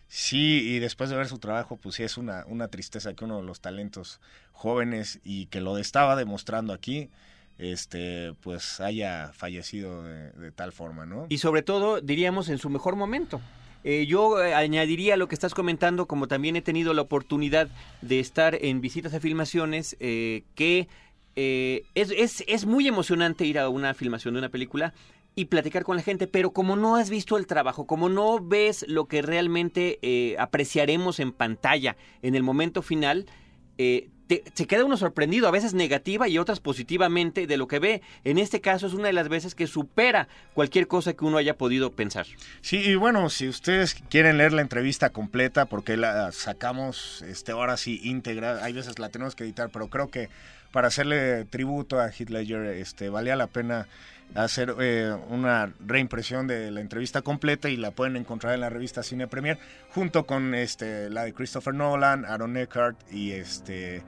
[0.09, 3.39] sí, y después de ver su trabajo, pues sí es una, una tristeza que uno
[3.39, 4.21] de los talentos
[4.53, 7.11] jóvenes y que lo estaba demostrando aquí,
[7.59, 11.27] este, pues haya fallecido de, tal forma, ¿no?
[11.29, 13.41] Y sobre todo, diríamos, en su mejor momento.
[13.85, 17.69] Eh, yo eh, añadiría lo que estás comentando, como también he tenido la oportunidad
[18.01, 20.89] de estar en visitas a filmaciones, eh, que
[21.35, 24.93] es, es, es muy emocionante ir a una filmación de una película
[25.35, 28.85] y platicar con la gente, pero como no has visto el trabajo, como no ves
[28.87, 33.27] lo que realmente eh, apreciaremos en pantalla en el momento final,
[34.55, 38.03] se queda uno sorprendido, a veces negativa y otras positivamente de lo que ve.
[38.25, 41.57] En este caso es una de las veces que supera cualquier cosa que uno haya
[41.57, 42.27] podido pensar.
[42.61, 47.77] Sí, y bueno, si ustedes quieren leer la entrevista completa, porque la sacamos este, ahora
[47.77, 50.29] sí íntegra, hay veces la tenemos que editar, pero creo que
[50.73, 53.87] para hacerle tributo a Ledger, este, valía la pena
[54.35, 59.03] hacer eh, una reimpresión de la entrevista completa y la pueden encontrar en la revista
[59.03, 59.59] Cine Premier
[59.91, 64.03] junto con este la de Christopher Nolan, Aaron Eckhart y este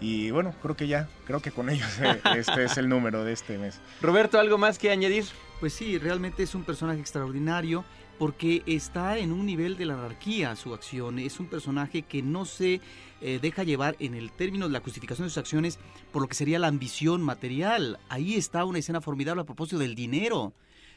[0.00, 3.32] y bueno, creo que ya, creo que con ellos eh, este es el número de
[3.32, 3.80] este mes.
[4.00, 5.24] Roberto, ¿algo más que añadir?
[5.60, 7.84] Pues sí, realmente es un personaje extraordinario
[8.20, 11.18] porque está en un nivel de la anarquía su acción.
[11.18, 12.82] Es un personaje que no se
[13.22, 15.78] eh, deja llevar en el término de la justificación de sus acciones
[16.12, 17.98] por lo que sería la ambición material.
[18.10, 20.52] Ahí está una escena formidable a propósito del dinero.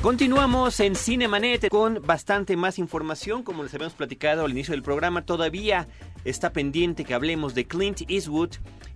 [0.00, 5.26] Continuamos en Cinemanet con bastante más información, como les habíamos platicado al inicio del programa.
[5.26, 5.86] Todavía
[6.24, 8.52] está pendiente que hablemos de Clint Eastwood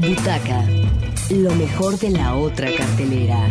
[0.03, 0.66] Butaca,
[1.31, 3.47] lo mejor de la otra cartelera.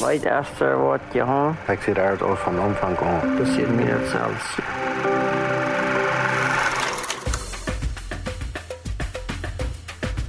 [0.00, 1.56] Light after wat je hoor.
[1.68, 3.36] Ik zie daar het van omvang komen.
[3.36, 4.58] Dus je meer zelfs.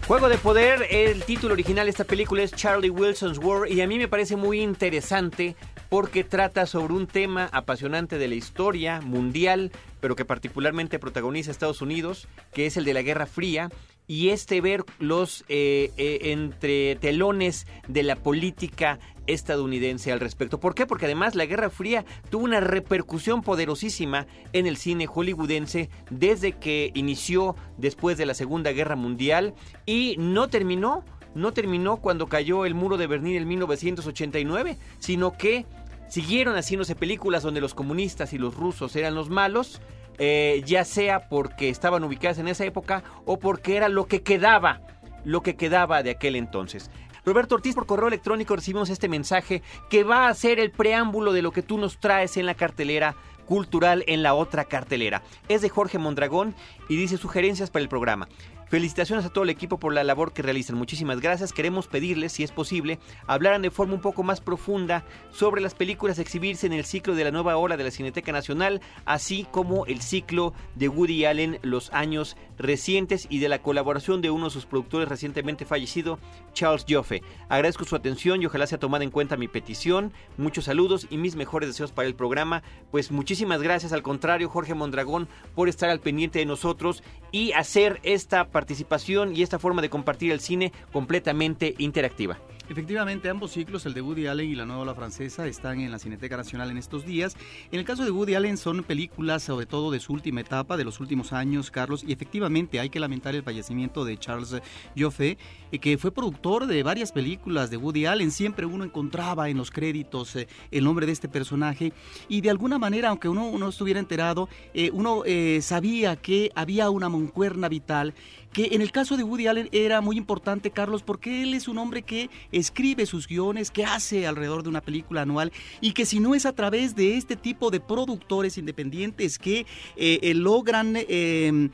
[0.07, 3.87] Juego de Poder, el título original de esta película es Charlie Wilson's War y a
[3.87, 5.55] mí me parece muy interesante
[5.87, 11.81] porque trata sobre un tema apasionante de la historia mundial, pero que particularmente protagoniza Estados
[11.81, 13.69] Unidos, que es el de la Guerra Fría
[14.11, 20.59] y este ver los eh, eh, entre telones de la política estadounidense al respecto.
[20.59, 20.85] ¿Por qué?
[20.85, 26.91] Porque además la Guerra Fría tuvo una repercusión poderosísima en el cine hollywoodense desde que
[26.93, 29.53] inició después de la Segunda Guerra Mundial
[29.85, 35.65] y no terminó, no terminó cuando cayó el muro de Berlín en 1989, sino que
[36.09, 39.79] siguieron haciéndose películas donde los comunistas y los rusos eran los malos
[40.23, 44.81] eh, ya sea porque estaban ubicadas en esa época o porque era lo que quedaba,
[45.25, 46.91] lo que quedaba de aquel entonces.
[47.25, 51.41] Roberto Ortiz, por correo electrónico recibimos este mensaje que va a ser el preámbulo de
[51.41, 55.23] lo que tú nos traes en la cartelera cultural en la otra cartelera.
[55.47, 56.55] Es de Jorge Mondragón
[56.89, 58.27] y dice sugerencias para el programa.
[58.71, 60.77] Felicitaciones a todo el equipo por la labor que realizan.
[60.77, 61.51] Muchísimas gracias.
[61.51, 66.17] Queremos pedirles, si es posible, hablaran de forma un poco más profunda sobre las películas
[66.17, 69.85] a exhibirse en el ciclo de la nueva ola de la Cineteca Nacional, así como
[69.87, 74.51] el ciclo de Woody Allen los años recientes y de la colaboración de uno de
[74.51, 76.17] sus productores recientemente fallecido,
[76.53, 77.23] Charles Joffe.
[77.49, 80.13] Agradezco su atención y ojalá sea tomada en cuenta mi petición.
[80.37, 82.63] Muchos saludos y mis mejores deseos para el programa.
[82.89, 87.99] Pues muchísimas gracias, al contrario, Jorge Mondragón, por estar al pendiente de nosotros y hacer
[88.03, 92.37] esta participación y esta forma de compartir el cine completamente interactiva.
[92.71, 95.99] Efectivamente, ambos ciclos, el de Woody Allen y la nueva ola francesa, están en la
[95.99, 97.35] Cineteca Nacional en estos días.
[97.69, 100.85] En el caso de Woody Allen son películas sobre todo de su última etapa, de
[100.85, 104.55] los últimos años, Carlos, y efectivamente hay que lamentar el fallecimiento de Charles
[104.97, 105.37] Joffe,
[105.73, 108.31] eh, que fue productor de varias películas de Woody Allen.
[108.31, 111.91] Siempre uno encontraba en los créditos eh, el nombre de este personaje
[112.29, 115.23] y de alguna manera, aunque uno no estuviera enterado, eh, uno
[115.59, 118.13] sabía que había una moncuerna vital
[118.53, 121.77] que en el caso de Woody Allen era muy importante, Carlos, porque él es un
[121.77, 126.19] hombre que escribe sus guiones, que hace alrededor de una película anual y que si
[126.19, 131.69] no es a través de este tipo de productores independientes que eh, eh, logran eh,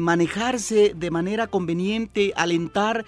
[0.00, 3.04] manejarse de manera conveniente, alentar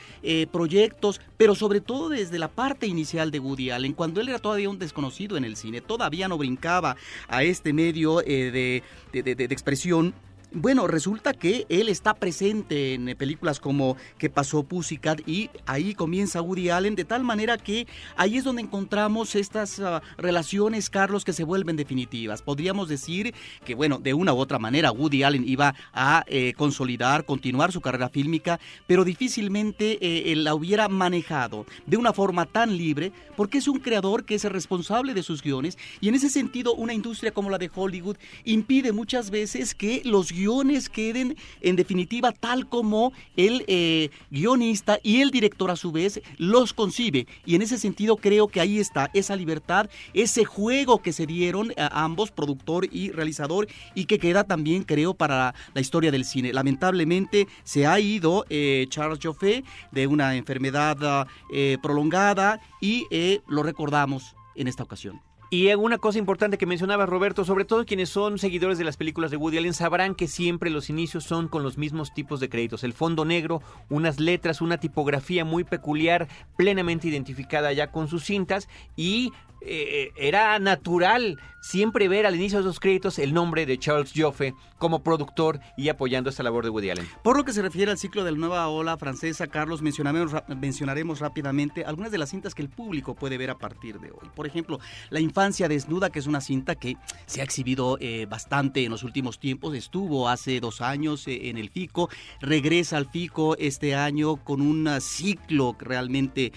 [0.51, 4.69] proyectos, pero sobre todo desde la parte inicial de Woody Allen, cuando él era todavía
[4.69, 6.97] un desconocido en el cine, todavía no brincaba
[7.29, 10.15] a este medio de, de expresión
[10.53, 15.21] bueno, resulta que él está presente en películas como ¿Qué pasó Pussycat?
[15.29, 20.03] y ahí comienza Woody Allen de tal manera que ahí es donde encontramos estas ah,
[20.17, 22.41] relaciones, Carlos, que se vuelven definitivas.
[22.41, 23.35] Podríamos decir
[23.65, 27.81] que, bueno, de una u otra manera Woody Allen iba a eh, consolidar, continuar su
[27.81, 33.69] carrera fílmica, pero difícilmente eh, la hubiera manejado de una forma tan libre porque es
[33.69, 37.33] un creador que es el responsable de sus guiones y en ese sentido una industria
[37.33, 43.13] como la de Hollywood impide muchas veces que los guiones queden en definitiva tal como
[43.37, 47.27] el eh, guionista y el director a su vez los concibe.
[47.45, 51.73] Y en ese sentido creo que ahí está esa libertad, ese juego que se dieron
[51.77, 56.53] a ambos, productor y realizador, y que queda también creo para la historia del cine.
[56.53, 63.07] Lamentablemente se ha ido eh, Charles Joffe de una enfermedad eh, prolongada y
[63.49, 65.28] lo recordamos en esta ocasión.
[65.51, 69.31] Y una cosa importante que mencionaba Roberto, sobre todo quienes son seguidores de las películas
[69.31, 72.85] de Woody Allen sabrán que siempre los inicios son con los mismos tipos de créditos.
[72.85, 78.69] El fondo negro, unas letras, una tipografía muy peculiar, plenamente identificada ya con sus cintas
[78.95, 84.13] y eh, era natural siempre ver al inicio de esos créditos el nombre de Charles
[84.15, 87.09] Joffe como productor y apoyando esta labor de Woody Allen.
[87.23, 91.21] Por lo que se refiere al ciclo de la nueva ola francesa, Carlos, mencionaremos, mencionaremos
[91.21, 94.31] rápidamente algunas de las cintas que el público puede ver a partir de hoy.
[94.35, 94.79] Por ejemplo,
[95.11, 99.03] La infancia desnuda, que es una cinta que se ha exhibido eh, bastante en los
[99.03, 102.09] últimos tiempos, estuvo hace dos años eh, en el FICO,
[102.41, 106.53] regresa al FICO este año con un ciclo realmente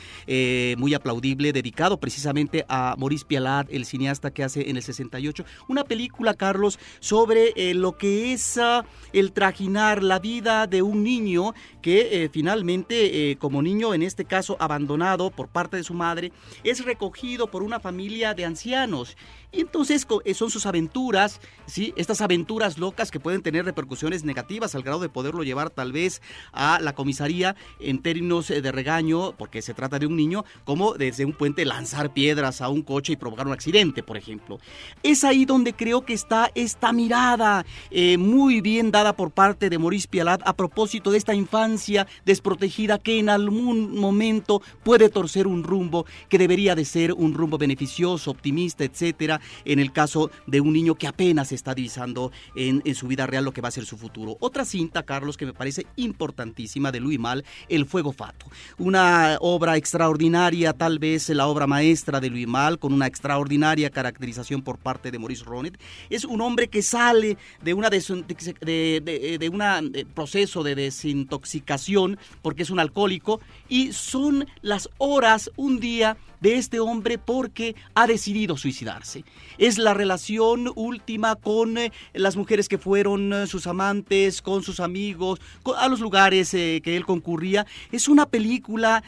[0.77, 5.43] muy aplaudible dedicado precisamente a Maurice Pialat, el cineasta que hace en el 68.
[5.67, 11.03] Una película, Carlos, sobre eh, lo que es ah, el trajinar la vida de un
[11.03, 15.93] niño que eh, finalmente, eh, como niño, en este caso abandonado por parte de su
[15.93, 16.31] madre,
[16.63, 19.15] es recogido por una familia de ancianos.
[19.53, 21.93] Y entonces eh, son sus aventuras, ¿sí?
[21.97, 26.21] Estas aventuras locas que pueden tener repercusiones negativas al grado de poderlo llevar tal vez
[26.53, 30.93] a la comisaría en términos eh, de regaño, porque se trata de un niño, como
[30.93, 34.59] desde un puente lanzar piedras a un coche y provocar un accidente, por ejemplo.
[35.03, 39.77] Es ahí donde creo que está esta mirada eh, muy bien dada por parte de
[39.77, 45.63] Maurice Pialat a propósito de esta infancia desprotegida que en algún momento puede torcer un
[45.63, 50.73] rumbo que debería de ser un rumbo beneficioso, optimista, etcétera, en el caso de un
[50.73, 53.97] niño que apenas está divisando en, su vida real lo que va a ser su
[53.97, 54.37] futuro.
[54.39, 58.47] Otra cinta, Carlos, que me parece importantísima de Louis Mal, El Fuego Fato.
[58.77, 64.61] Una obra extraordinaria, tal vez la obra maestra de Louis Mal, con una extraordinaria caracterización
[64.61, 65.79] por parte de Maurice Ronet.
[66.09, 72.63] Es un hombre que sale de una de, de un eh, proceso de desintoxicación porque
[72.63, 78.57] es un alcohólico y son las horas, un día de este hombre porque ha decidido
[78.57, 79.23] suicidarse.
[79.57, 84.79] Es la relación última con eh, las mujeres que fueron eh, sus amantes, con sus
[84.79, 85.39] amigos,
[85.77, 87.65] a los lugares eh, que él concurría.
[87.91, 89.03] Es una película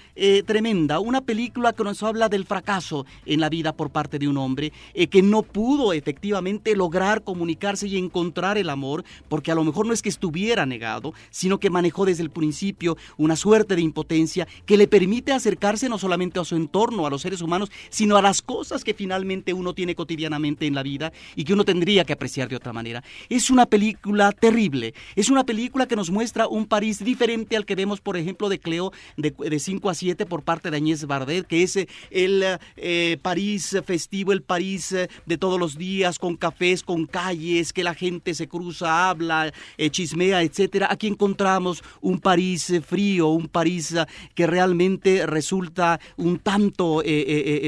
[0.46, 4.38] tremenda, una película que nos habla del fracaso en la vida por parte de un
[4.38, 4.72] hombre
[5.10, 9.94] que no pudo efectivamente lograr comunicarse y encontrar el amor, porque a lo mejor no
[9.94, 14.78] es que estuviera negado, sino que manejó desde el principio una suerte de impotencia que
[14.78, 18.42] le permite acercarse no solamente a su entorno, a los seres humanos, sino a las
[18.42, 22.50] cosas que finalmente uno tiene cotidianamente en la vida y que uno tendría que apreciar
[22.50, 23.04] de otra manera.
[23.30, 27.76] Es una película terrible, es una película que nos muestra un París diferente al que
[27.76, 31.64] vemos, por ejemplo, de Cleo de 5 a 7 por parte de Agnès Bardet, que
[31.64, 32.44] es eh, el
[32.78, 37.84] eh, París festivo, el París eh, de todos los días, con cafés, con calles, que
[37.84, 39.54] la gente se cruza, habla,
[39.92, 40.88] chismea, etcétera.
[40.90, 43.96] Aquí encontramos un París frío, un París
[44.36, 47.02] que realmente resulta un tanto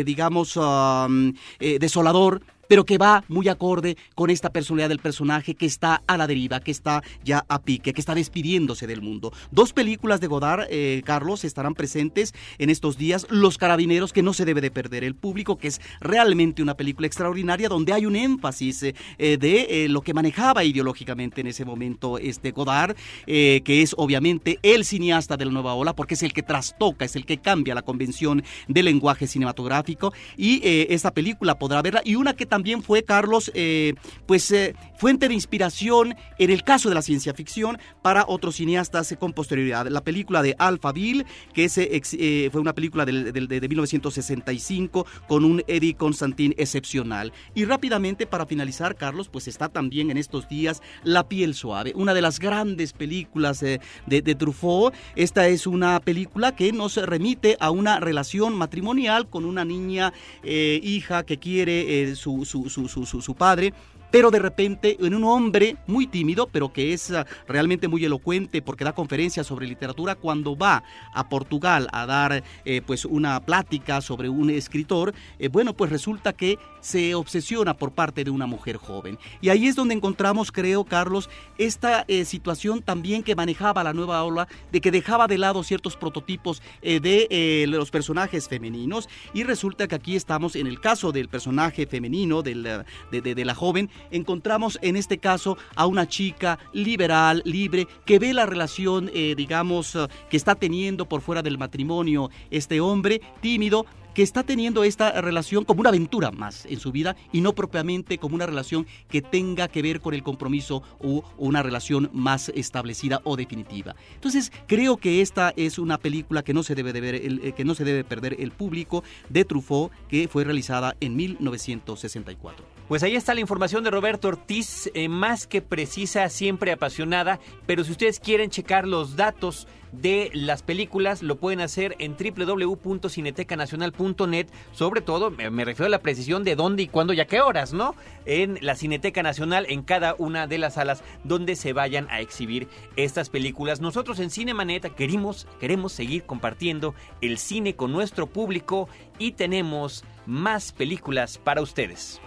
[0.05, 1.33] digamos, um,
[1.79, 6.27] desolador pero que va muy acorde con esta personalidad del personaje que está a la
[6.27, 9.33] deriva, que está ya a pique, que está despidiéndose del mundo.
[9.51, 13.27] Dos películas de Godard, eh, Carlos, estarán presentes en estos días.
[13.29, 17.07] Los Carabineros, que no se debe de perder el público, que es realmente una película
[17.07, 22.17] extraordinaria donde hay un énfasis eh, eh, de lo que manejaba ideológicamente en ese momento
[22.17, 22.95] este Godard,
[23.25, 27.15] que es obviamente el cineasta de la nueva ola, porque es el que trastoca, es
[27.15, 30.13] el que cambia la convención del lenguaje cinematográfico.
[30.37, 32.01] Y esta película podrá verla.
[32.03, 32.45] Y una que
[32.83, 33.93] fue, Carlos, eh,
[34.25, 39.13] pues eh, fuente de inspiración en el caso de la ciencia ficción para otros cineastas
[39.19, 39.87] con posterioridad.
[39.87, 45.63] La película de Alphaville, que ese, eh, fue una película de, de, 1965 con un
[45.67, 47.33] Eddie Constantin excepcional.
[47.53, 52.13] Y rápidamente, para finalizar, Carlos, pues está también en estos días La piel suave, una
[52.13, 54.93] de las grandes películas de, de Truffaut.
[55.15, 61.23] Esta es una película que nos remite a una relación matrimonial con una niña hija
[61.23, 63.73] que quiere su, su, su, su, su padre
[64.15, 68.61] pero de repente en un hombre muy tímido, pero que es ah, realmente muy elocuente
[68.61, 73.99] porque da conferencias sobre literatura, cuando va a Portugal a dar eh, pues una plática
[73.99, 78.77] sobre un escritor, eh, bueno, pues resulta que se obsesiona por parte de una mujer
[78.77, 79.19] joven.
[79.41, 84.23] Y ahí es donde encontramos, creo, Carlos, esta eh, situación también que manejaba la nueva
[84.23, 89.95] ola, de que dejaba de lado ciertos prototipos de los personajes femeninos, y resulta que
[89.95, 95.17] aquí estamos en el caso del personaje femenino, de, de la joven, encontramos en este
[95.17, 100.55] caso a una chica liberal, libre, que ve la relación, eh, digamos, eh, que está
[100.55, 103.85] teniendo por fuera del matrimonio este hombre tímido,
[104.15, 108.17] que está teniendo esta relación como una aventura más en su vida y no propiamente
[108.17, 113.19] como una relación que tenga que ver con el compromiso o una relación más establecida
[113.25, 113.95] o definitiva.
[114.15, 117.65] Entonces, creo que esta es una película que no se debe de ver, eh, que
[117.65, 122.74] no se debe perder el público de Truffaut, que fue realizada en 1964.
[122.87, 127.83] Pues ahí está la información de Roberto Ortiz, eh, más que precisa, siempre apasionada, pero
[127.83, 135.01] si ustedes quieren checar los datos de las películas, lo pueden hacer en www.cinetecanacional.net, sobre
[135.01, 137.95] todo me refiero a la precisión de dónde y cuándo y a qué horas, ¿no?
[138.25, 142.67] En la Cineteca Nacional, en cada una de las salas donde se vayan a exhibir
[142.97, 143.81] estas películas.
[143.81, 150.71] Nosotros en Cinemanet queremos, queremos seguir compartiendo el cine con nuestro público y tenemos más
[150.71, 152.21] películas para ustedes.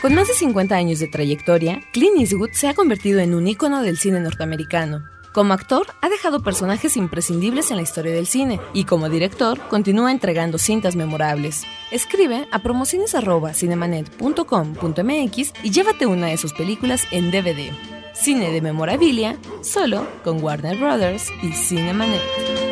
[0.00, 3.82] Con más de 50 años de trayectoria, Clint Eastwood se ha convertido en un ícono
[3.82, 5.04] del cine norteamericano.
[5.32, 10.10] Como actor, ha dejado personajes imprescindibles en la historia del cine y como director continúa
[10.10, 11.64] entregando cintas memorables.
[11.92, 17.70] Escribe a promociones.cinemanet.com.mx y llévate una de sus películas en DVD.
[18.14, 22.69] Cine de memorabilia, solo con Warner Brothers y Cinemanet.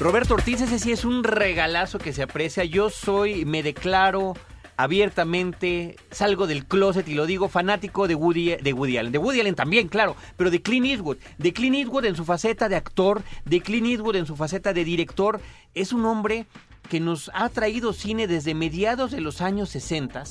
[0.00, 2.64] Roberto Ortiz, ese sí es un regalazo que se aprecia.
[2.64, 4.32] Yo soy, me declaro
[4.78, 9.12] abiertamente, salgo del closet y lo digo, fanático de Woody, de Woody Allen.
[9.12, 11.18] De Woody Allen también, claro, pero de Clint Eastwood.
[11.36, 14.84] De Clint Eastwood en su faceta de actor, de Clint Eastwood en su faceta de
[14.84, 15.38] director.
[15.74, 16.46] Es un hombre
[16.88, 20.24] que nos ha traído cine desde mediados de los años 60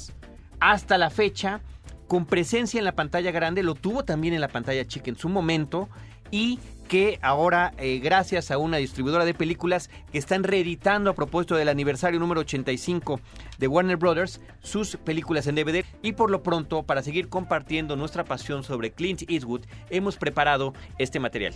[0.59, 1.61] hasta la fecha,
[2.07, 5.29] con presencia en la pantalla grande, lo tuvo también en la pantalla chica en su
[5.29, 5.89] momento
[6.31, 6.59] y
[6.89, 11.69] que ahora, eh, gracias a una distribuidora de películas que están reeditando a propósito del
[11.69, 13.21] aniversario número 85
[13.59, 15.85] de Warner Brothers, sus películas en DVD.
[16.01, 21.19] Y por lo pronto, para seguir compartiendo nuestra pasión sobre Clint Eastwood, hemos preparado este
[21.19, 21.53] material.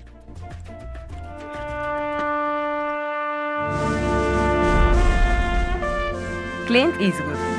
[6.68, 7.53] Clint Eastwood.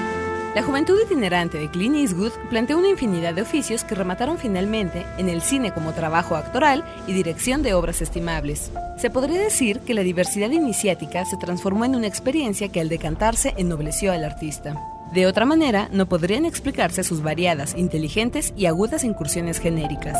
[0.55, 5.29] La juventud itinerante de Clint Eastwood planteó una infinidad de oficios que remataron finalmente en
[5.29, 8.71] el cine como trabajo actoral y dirección de obras estimables.
[8.97, 13.53] Se podría decir que la diversidad iniciática se transformó en una experiencia que al decantarse
[13.57, 14.81] ennobleció al artista.
[15.13, 20.17] De otra manera, no podrían explicarse sus variadas, inteligentes y agudas incursiones genéricas.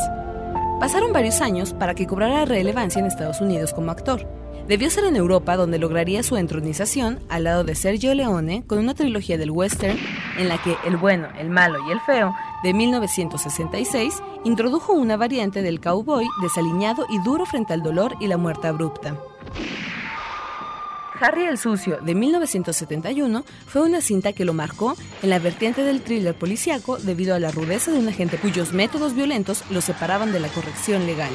[0.81, 4.27] Pasaron varios años para que cobrara relevancia en Estados Unidos como actor.
[4.67, 8.95] Debió ser en Europa donde lograría su entronización al lado de Sergio Leone con una
[8.95, 9.95] trilogía del western
[10.39, 15.61] en la que El bueno, el malo y el feo de 1966 introdujo una variante
[15.61, 19.15] del cowboy desaliñado y duro frente al dolor y la muerte abrupta.
[21.21, 26.01] Harry el Sucio de 1971 fue una cinta que lo marcó en la vertiente del
[26.01, 30.39] thriller policíaco debido a la rudeza de un agente cuyos métodos violentos lo separaban de
[30.39, 31.31] la corrección legal.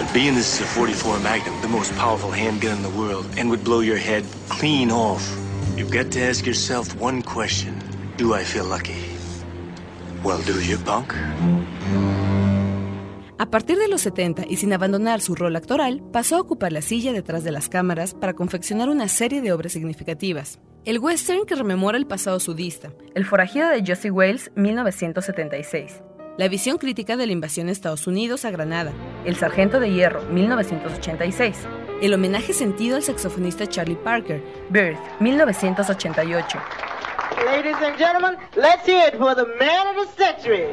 [0.00, 3.50] But being this is a 44 Magnum, the most powerful handgun in the world, and
[3.50, 5.22] would blow your head clean off,
[5.76, 7.74] you've got to ask yourself one question.
[8.16, 8.96] Do I feel lucky?
[10.24, 11.12] Well, do you, punk?
[13.38, 16.80] A partir de los 70 y sin abandonar su rol actoral, pasó a ocupar la
[16.80, 20.60] silla detrás de las cámaras para confeccionar una serie de obras significativas.
[20.86, 26.00] El western que rememora el pasado sudista, El forajido de Josie Wales, 1976.
[26.40, 28.92] La visión crítica de la invasión de Estados Unidos a Granada,
[29.26, 31.54] El Sargento de Hierro, 1986.
[32.00, 36.58] El homenaje sentido al saxofonista Charlie Parker, Birth, 1988.
[37.44, 40.64] Ladies and gentlemen, let's hear it for the man of the century.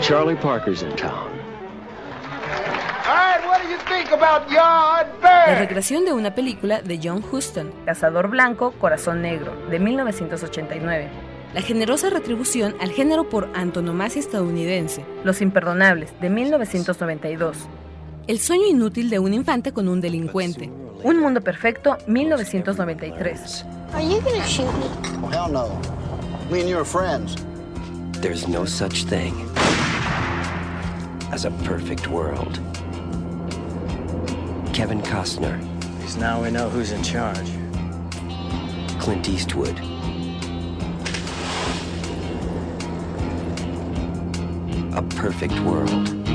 [0.00, 1.28] Charlie Parker's in town.
[3.06, 7.22] All right, what do you think about Yard La recreación de una película de John
[7.30, 11.25] Huston, Cazador Blanco, Corazón Negro, de 1989.
[11.56, 17.56] La generosa retribución al género por antonomasia estadounidense, Los Imperdonables, de 1992.
[18.26, 20.70] El sueño inútil de un infante con un delincuente,
[21.02, 23.64] Un Mundo Perfecto, 1993.
[23.94, 24.84] Are you gonna shoot me?
[25.22, 25.80] Oh, hell no.
[26.50, 27.36] Me and you are friends.
[28.20, 29.32] There's no such thing
[31.32, 32.60] as a perfect world.
[34.74, 35.58] Kevin Costner,
[35.96, 37.50] Because now we know who's in charge.
[39.00, 39.95] Clint Eastwood.
[44.96, 46.26] A perfect world.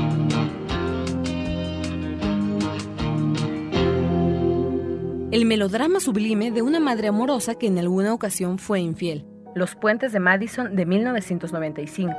[5.32, 9.26] El melodrama sublime de una madre amorosa que en alguna ocasión fue infiel.
[9.56, 12.14] Los puentes de Madison de 1995.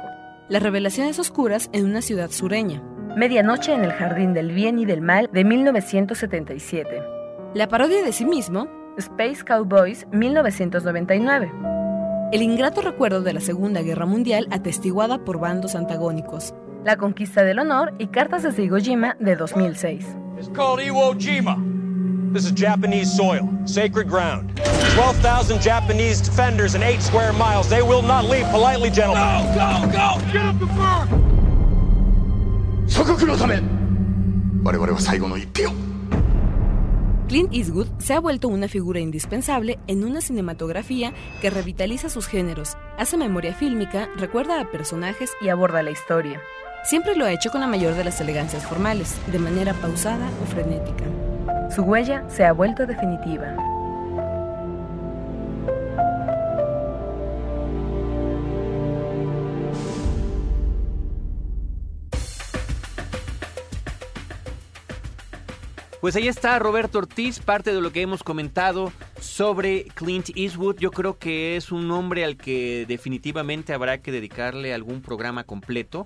[0.49, 2.83] Las revelaciones oscuras en una ciudad sureña.
[3.15, 7.01] Medianoche en el Jardín del Bien y del Mal de 1977.
[7.53, 8.67] La parodia de sí mismo,
[8.97, 11.72] Space Cowboys 1999
[12.32, 16.54] El ingrato recuerdo de la Segunda Guerra Mundial atestiguada por bandos antagónicos.
[16.84, 20.04] La conquista del honor y cartas desde Iwo Jima de 2006.
[20.38, 21.56] It's called Iwo Jima.
[22.32, 24.54] This is Japanese soil, sacred ground.
[24.94, 27.68] 12,000 Japanese defenders in eight square miles.
[27.68, 29.22] They will not leave politely, gentlemen.
[29.54, 30.32] Go, go, go!
[30.32, 31.08] Get up the bird!
[32.88, 33.60] 祖国のため
[34.64, 35.70] 我々は最後の一票
[37.27, 42.75] Clint Eastwood se ha vuelto una figura indispensable en una cinematografía que revitaliza sus géneros,
[42.97, 46.41] hace memoria fílmica, recuerda a personajes y aborda la historia.
[46.83, 50.45] Siempre lo ha hecho con la mayor de las elegancias formales, de manera pausada o
[50.45, 51.05] frenética.
[51.73, 53.55] Su huella se ha vuelto definitiva.
[66.03, 68.91] Pues ahí está Roberto Ortiz, parte de lo que hemos comentado
[69.21, 70.75] sobre Clint Eastwood.
[70.77, 76.05] Yo creo que es un hombre al que definitivamente habrá que dedicarle algún programa completo.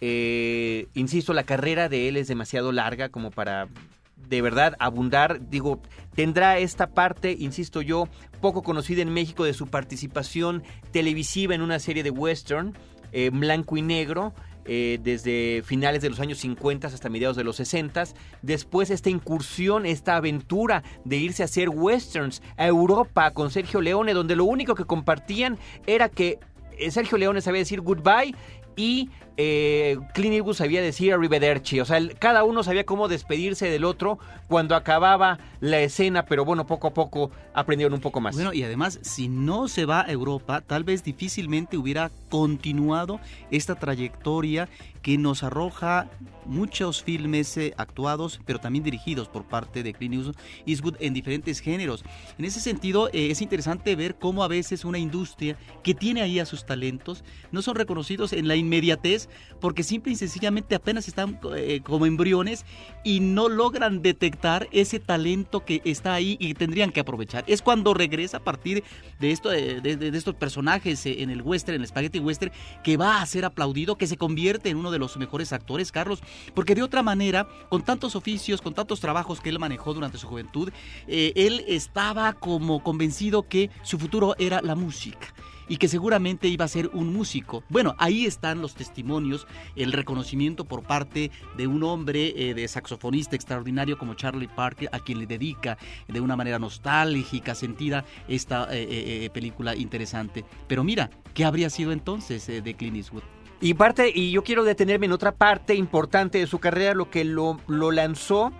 [0.00, 3.68] Eh, insisto, la carrera de él es demasiado larga como para
[4.16, 5.48] de verdad abundar.
[5.48, 5.80] Digo,
[6.16, 8.08] tendrá esta parte, insisto yo,
[8.40, 12.76] poco conocida en México de su participación televisiva en una serie de western,
[13.12, 14.34] eh, blanco y negro.
[14.68, 18.04] Eh, desde finales de los años 50 hasta mediados de los 60.
[18.42, 24.12] Después esta incursión, esta aventura de irse a hacer westerns a Europa con Sergio Leone,
[24.12, 26.40] donde lo único que compartían era que
[26.78, 28.34] eh, Sergio Leone sabía decir goodbye
[28.76, 31.80] y eh, Clint sabía decir arrivederci.
[31.80, 34.18] O sea, cada uno sabía cómo despedirse del otro
[34.48, 38.34] cuando acababa la escena, pero bueno, poco a poco aprendieron un poco más.
[38.34, 43.20] Bueno, y además, si no se va a Europa, tal vez difícilmente hubiera continuado
[43.50, 44.68] esta trayectoria
[45.06, 46.10] que nos arroja
[46.46, 50.34] muchos filmes eh, actuados, pero también dirigidos por parte de Clint
[50.66, 52.04] Eastwood en diferentes géneros.
[52.38, 56.40] En ese sentido, eh, es interesante ver cómo a veces una industria que tiene ahí
[56.40, 59.28] a sus talentos no son reconocidos en la inmediatez
[59.60, 62.64] porque simple y sencillamente apenas están eh, como embriones
[63.04, 67.44] y no logran detectar ese talento que está ahí y tendrían que aprovechar.
[67.46, 68.82] Es cuando regresa a partir
[69.20, 72.52] de, esto, de, estos personajes en el western, en el spaghetti western,
[72.82, 76.22] que va a ser aplaudido, que se convierte en uno de los mejores actores, Carlos,
[76.54, 80.26] porque de otra manera, con tantos oficios, con tantos trabajos que él manejó durante su
[80.26, 80.70] juventud,
[81.06, 85.34] eh, él estaba como convencido que su futuro era la música
[85.68, 87.64] y que seguramente iba a ser un músico.
[87.68, 93.34] Bueno, ahí están los testimonios, el reconocimiento por parte de un hombre eh, de saxofonista
[93.34, 95.76] extraordinario como Charlie Parker, a quien le dedica
[96.06, 100.44] de una manera nostálgica, sentida, esta eh, película interesante.
[100.68, 103.24] Pero mira, ¿qué habría sido entonces de Clint Eastwood?
[103.60, 107.24] Y parte, y yo quiero detenerme en otra parte importante de su carrera, lo que
[107.24, 108.52] lo, lo lanzó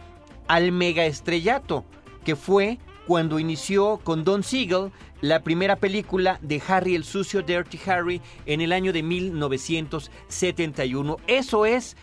[0.49, 1.85] al mega estrellato,
[2.25, 4.91] que fue cuando inició con Don Siegel
[5.21, 11.17] la primera película de Harry el Sucio, Dirty Harry, en el año de 1971.
[11.27, 11.97] Eso es,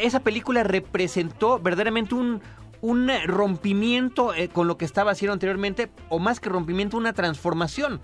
[0.00, 2.40] esa película representó verdaderamente un,
[2.80, 8.00] un rompimiento eh, con lo que estaba haciendo anteriormente, o más que rompimiento, una transformación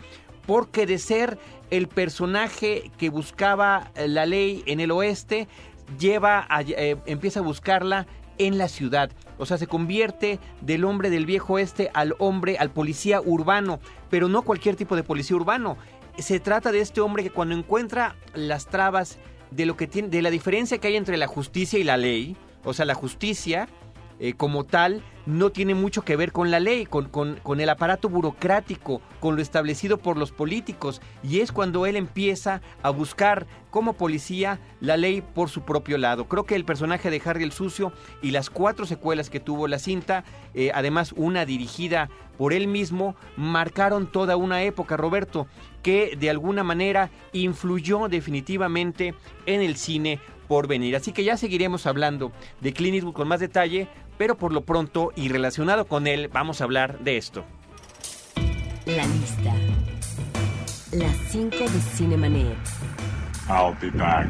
[0.47, 1.39] porque de ser
[1.71, 5.49] el personaje que buscaba eh, la ley en el oeste,
[5.99, 8.07] lleva eh, empieza a buscarla
[8.39, 9.11] en la ciudad.
[9.39, 13.81] O sea, se convierte del hombre del viejo oeste al hombre, al policía urbano,
[14.11, 15.77] pero no cualquier tipo de policía urbano.
[16.19, 19.19] Se trata de este hombre que cuando encuentra las trabas
[19.51, 22.37] de lo que tiene, de la diferencia que hay entre la justicia y la ley,
[22.65, 23.69] o sea, la justicia
[24.19, 28.09] eh, como tal no tiene mucho que ver con la ley, con, con, el aparato
[28.09, 31.03] burocrático, con lo establecido por los políticos.
[31.23, 36.29] Y es cuando él empieza a buscar como policía la ley por su propio lado.
[36.29, 37.93] Creo que el personaje de Harry el Sucio
[38.23, 42.09] y las cuatro secuelas que tuvo la cinta, eh, además una dirigida
[42.39, 45.49] por él mismo, marcaron toda una época, Roberto,
[45.83, 49.15] que de alguna manera influyó definitivamente
[49.47, 50.97] en el cine por venir.
[50.97, 53.89] Así que ya seguiremos hablando de Clint Eastwood con más detalle,
[54.19, 57.45] pero por lo pronto y relacionado con él vamos a hablar de esto.
[58.87, 59.55] La lista.
[60.93, 62.57] Las 5 de Cinemanet.
[63.49, 64.29] I'll be back.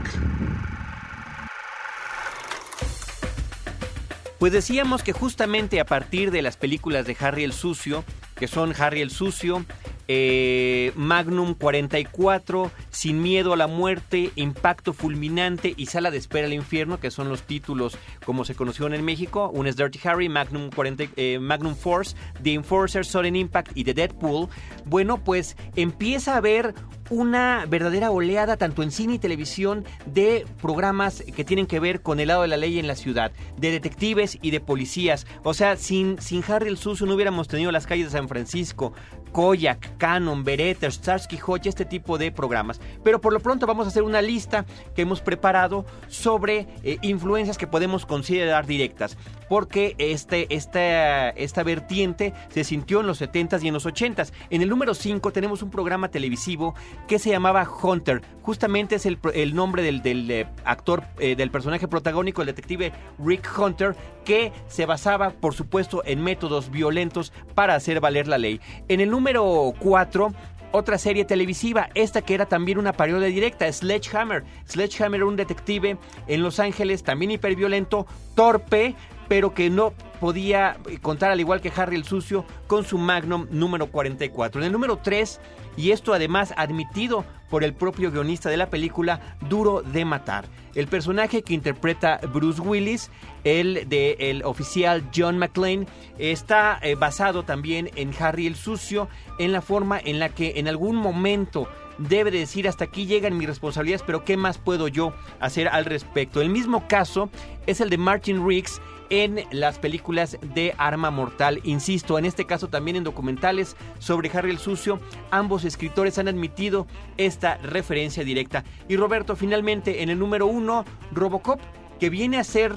[4.38, 8.74] Pues decíamos que justamente a partir de las películas de Harry el Sucio, que son
[8.78, 9.64] Harry el Sucio,
[10.08, 16.52] eh, Magnum 44, Sin Miedo a la Muerte, Impacto Fulminante y Sala de Espera al
[16.52, 19.50] Infierno, que son los títulos como se conocieron en México.
[19.52, 23.94] Un es Dirty Harry, Magnum, 40, eh, Magnum Force, The Enforcer, Sudden Impact y The
[23.94, 24.48] Deadpool.
[24.84, 26.74] Bueno, pues empieza a haber
[27.10, 32.20] una verdadera oleada tanto en cine y televisión de programas que tienen que ver con
[32.20, 35.26] el lado de la ley en la ciudad, de detectives y de policías.
[35.42, 38.92] O sea, sin, sin Harry el Sucio no hubiéramos tenido las calles de San Francisco,
[39.36, 42.80] Koyak, Canon, Beretta, Starsky Hodge, este tipo de programas.
[43.04, 47.58] Pero por lo pronto vamos a hacer una lista que hemos preparado sobre eh, influencias
[47.58, 49.18] que podemos considerar directas.
[49.50, 54.32] Porque este, esta, esta vertiente se sintió en los 70s y en los 80s.
[54.48, 56.74] En el número 5 tenemos un programa televisivo
[57.06, 58.22] que se llamaba Hunter.
[58.42, 63.96] Justamente es el, nombre del, eh, actor, eh, del personaje protagónico, el detective Rick Hunter,
[64.24, 68.60] que se basaba, por supuesto, en métodos violentos para hacer valer la ley.
[68.88, 70.32] En el número 4
[70.72, 74.44] otra serie televisiva, esta que era también una parodia directa, Sledgehammer.
[74.68, 78.94] Sledgehammer era un detective en Los Ángeles, también hiperviolento, torpe,
[79.28, 83.90] pero que no podía contar al igual que Harry el Sucio con su Magnum número
[83.90, 84.60] 44.
[84.60, 85.40] En el número 3,
[85.76, 90.46] y esto además admitido por el propio guionista de la película Duro de Matar.
[90.74, 93.10] El personaje que interpreta Bruce Willis,
[93.44, 95.86] el de el oficial John McClane,
[96.18, 99.08] está eh, basado también en Harry el Sucio,
[99.38, 101.68] en la forma en la que en algún momento
[101.98, 105.84] debe de decir hasta aquí llegan mis responsabilidades, pero ¿qué más puedo yo hacer al
[105.84, 106.40] respecto?
[106.40, 107.30] El mismo caso
[107.66, 108.80] es el de Martin Riggs
[109.10, 111.60] en las películas de Arma Mortal.
[111.64, 116.86] Insisto, en este caso también en documentales sobre Harry el Sucio, ambos escritores han admitido
[117.16, 118.64] esta referencia directa.
[118.88, 121.60] Y Roberto, finalmente, en el número uno, Robocop,
[122.00, 122.74] que viene a ser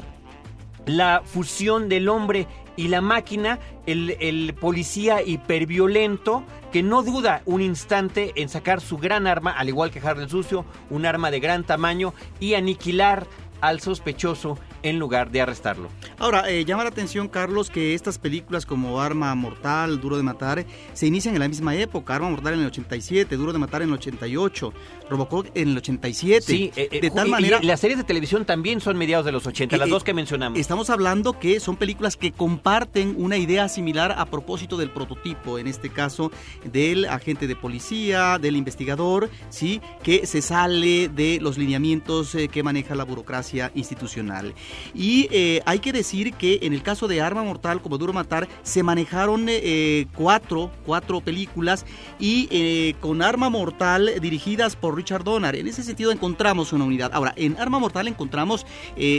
[0.95, 7.61] la fusión del hombre y la máquina, el, el, policía hiperviolento que no duda un
[7.61, 11.39] instante en sacar su gran arma, al igual que Harry el Sucio, un arma de
[11.39, 13.27] gran tamaño y aniquilar
[13.61, 15.89] al sospechoso en lugar de arrestarlo.
[16.17, 20.65] Ahora, eh, llama la atención, Carlos, que estas películas como Arma Mortal, Duro de Matar,
[20.93, 22.15] se inician en la misma época.
[22.15, 24.73] Arma Mortal en el 87, Duro de Matar en el 88,
[25.09, 26.41] Robocop en el 87.
[26.41, 27.59] Sí, eh, eh, de tal y, manera...
[27.61, 30.59] Y las series de televisión también son mediados de los 80, las dos que mencionamos.
[30.59, 35.67] Estamos hablando que son películas que comparten una idea similar a propósito del prototipo, en
[35.67, 36.31] este caso
[36.63, 39.81] del agente de policía, del investigador, ¿sí?
[40.03, 44.53] que se sale de los lineamientos que maneja la burocracia institucional.
[44.93, 48.47] Y eh, hay que decir que en el caso de Arma Mortal, como Duro Matar,
[48.63, 51.85] se manejaron eh, cuatro, cuatro películas
[52.19, 55.55] y eh, con Arma Mortal dirigidas por Richard Donner.
[55.55, 57.11] En ese sentido encontramos una unidad.
[57.13, 58.65] Ahora, en Arma Mortal encontramos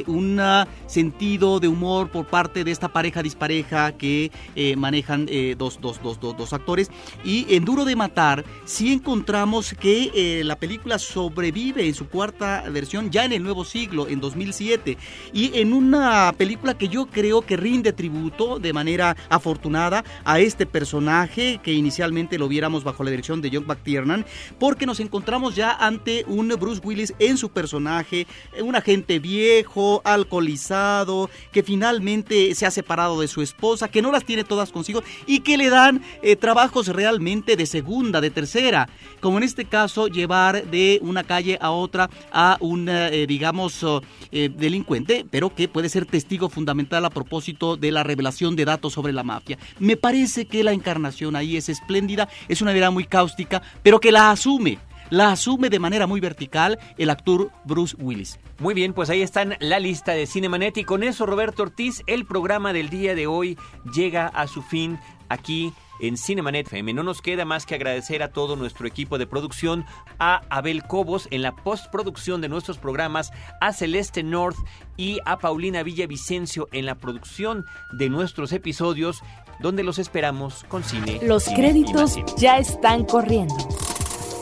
[0.06, 0.40] un
[0.86, 4.30] sentido de humor por parte de esta pareja dispareja que
[4.76, 6.90] manejan dos, dos, dos, dos, actores.
[7.24, 13.10] Y en Duro de Matar sí encontramos que la película sobrevive en su cuarta versión
[13.10, 14.96] ya en el nuevo siglo, en 2007
[15.32, 20.66] y en una película que yo creo que rinde tributo de manera afortunada a este
[20.66, 24.26] personaje que inicialmente lo viéramos bajo la dirección de John McTiernan,
[24.58, 28.26] porque nos encontramos ya ante un Bruce Willis en su personaje,
[28.60, 34.24] un agente viejo, alcoholizado, que finalmente se ha separado de su esposa, que no las
[34.24, 38.88] tiene todas consigo y que le dan eh, trabajos realmente de segunda, de tercera,
[39.20, 43.84] como en este caso llevar de una calle a otra a un, eh, digamos,
[44.32, 48.92] eh, delincuente pero que puede ser testigo fundamental a propósito de la revelación de datos
[48.92, 49.58] sobre la mafia.
[49.78, 54.12] Me parece que la encarnación ahí es espléndida, es una verdad muy cáustica, pero que
[54.12, 54.78] la asume
[55.10, 58.38] la asume de manera muy vertical el actor Bruce Willis.
[58.60, 62.24] Muy bien, pues ahí está la lista de Cinemanet y con eso Roberto Ortiz, el
[62.24, 63.58] programa del día de hoy
[63.92, 66.92] llega a su fin aquí en Cinemanet FM.
[66.92, 69.84] No nos queda más que agradecer a todo nuestro equipo de producción,
[70.18, 74.58] a Abel Cobos en la postproducción de nuestros programas, a Celeste North
[74.96, 79.22] y a Paulina Villavicencio en la producción de nuestros episodios,
[79.60, 81.20] donde los esperamos con cine.
[81.22, 83.56] Los créditos ya están corriendo.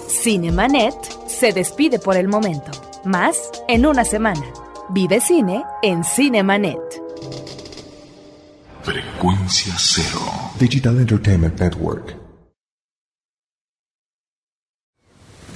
[0.08, 0.94] Cinemanet
[1.26, 2.70] se despide por el momento.
[3.04, 4.42] Más en una semana.
[4.90, 6.78] Vive cine en Cinemanet.
[8.88, 10.20] Frecuencia Cero.
[10.58, 12.16] Digital Entertainment Network.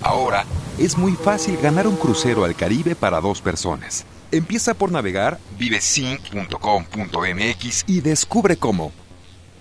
[0.03, 0.45] Ahora
[0.79, 4.05] es muy fácil ganar un crucero al Caribe para dos personas.
[4.31, 8.93] Empieza por navegar vivesync.com.mx y descubre cómo.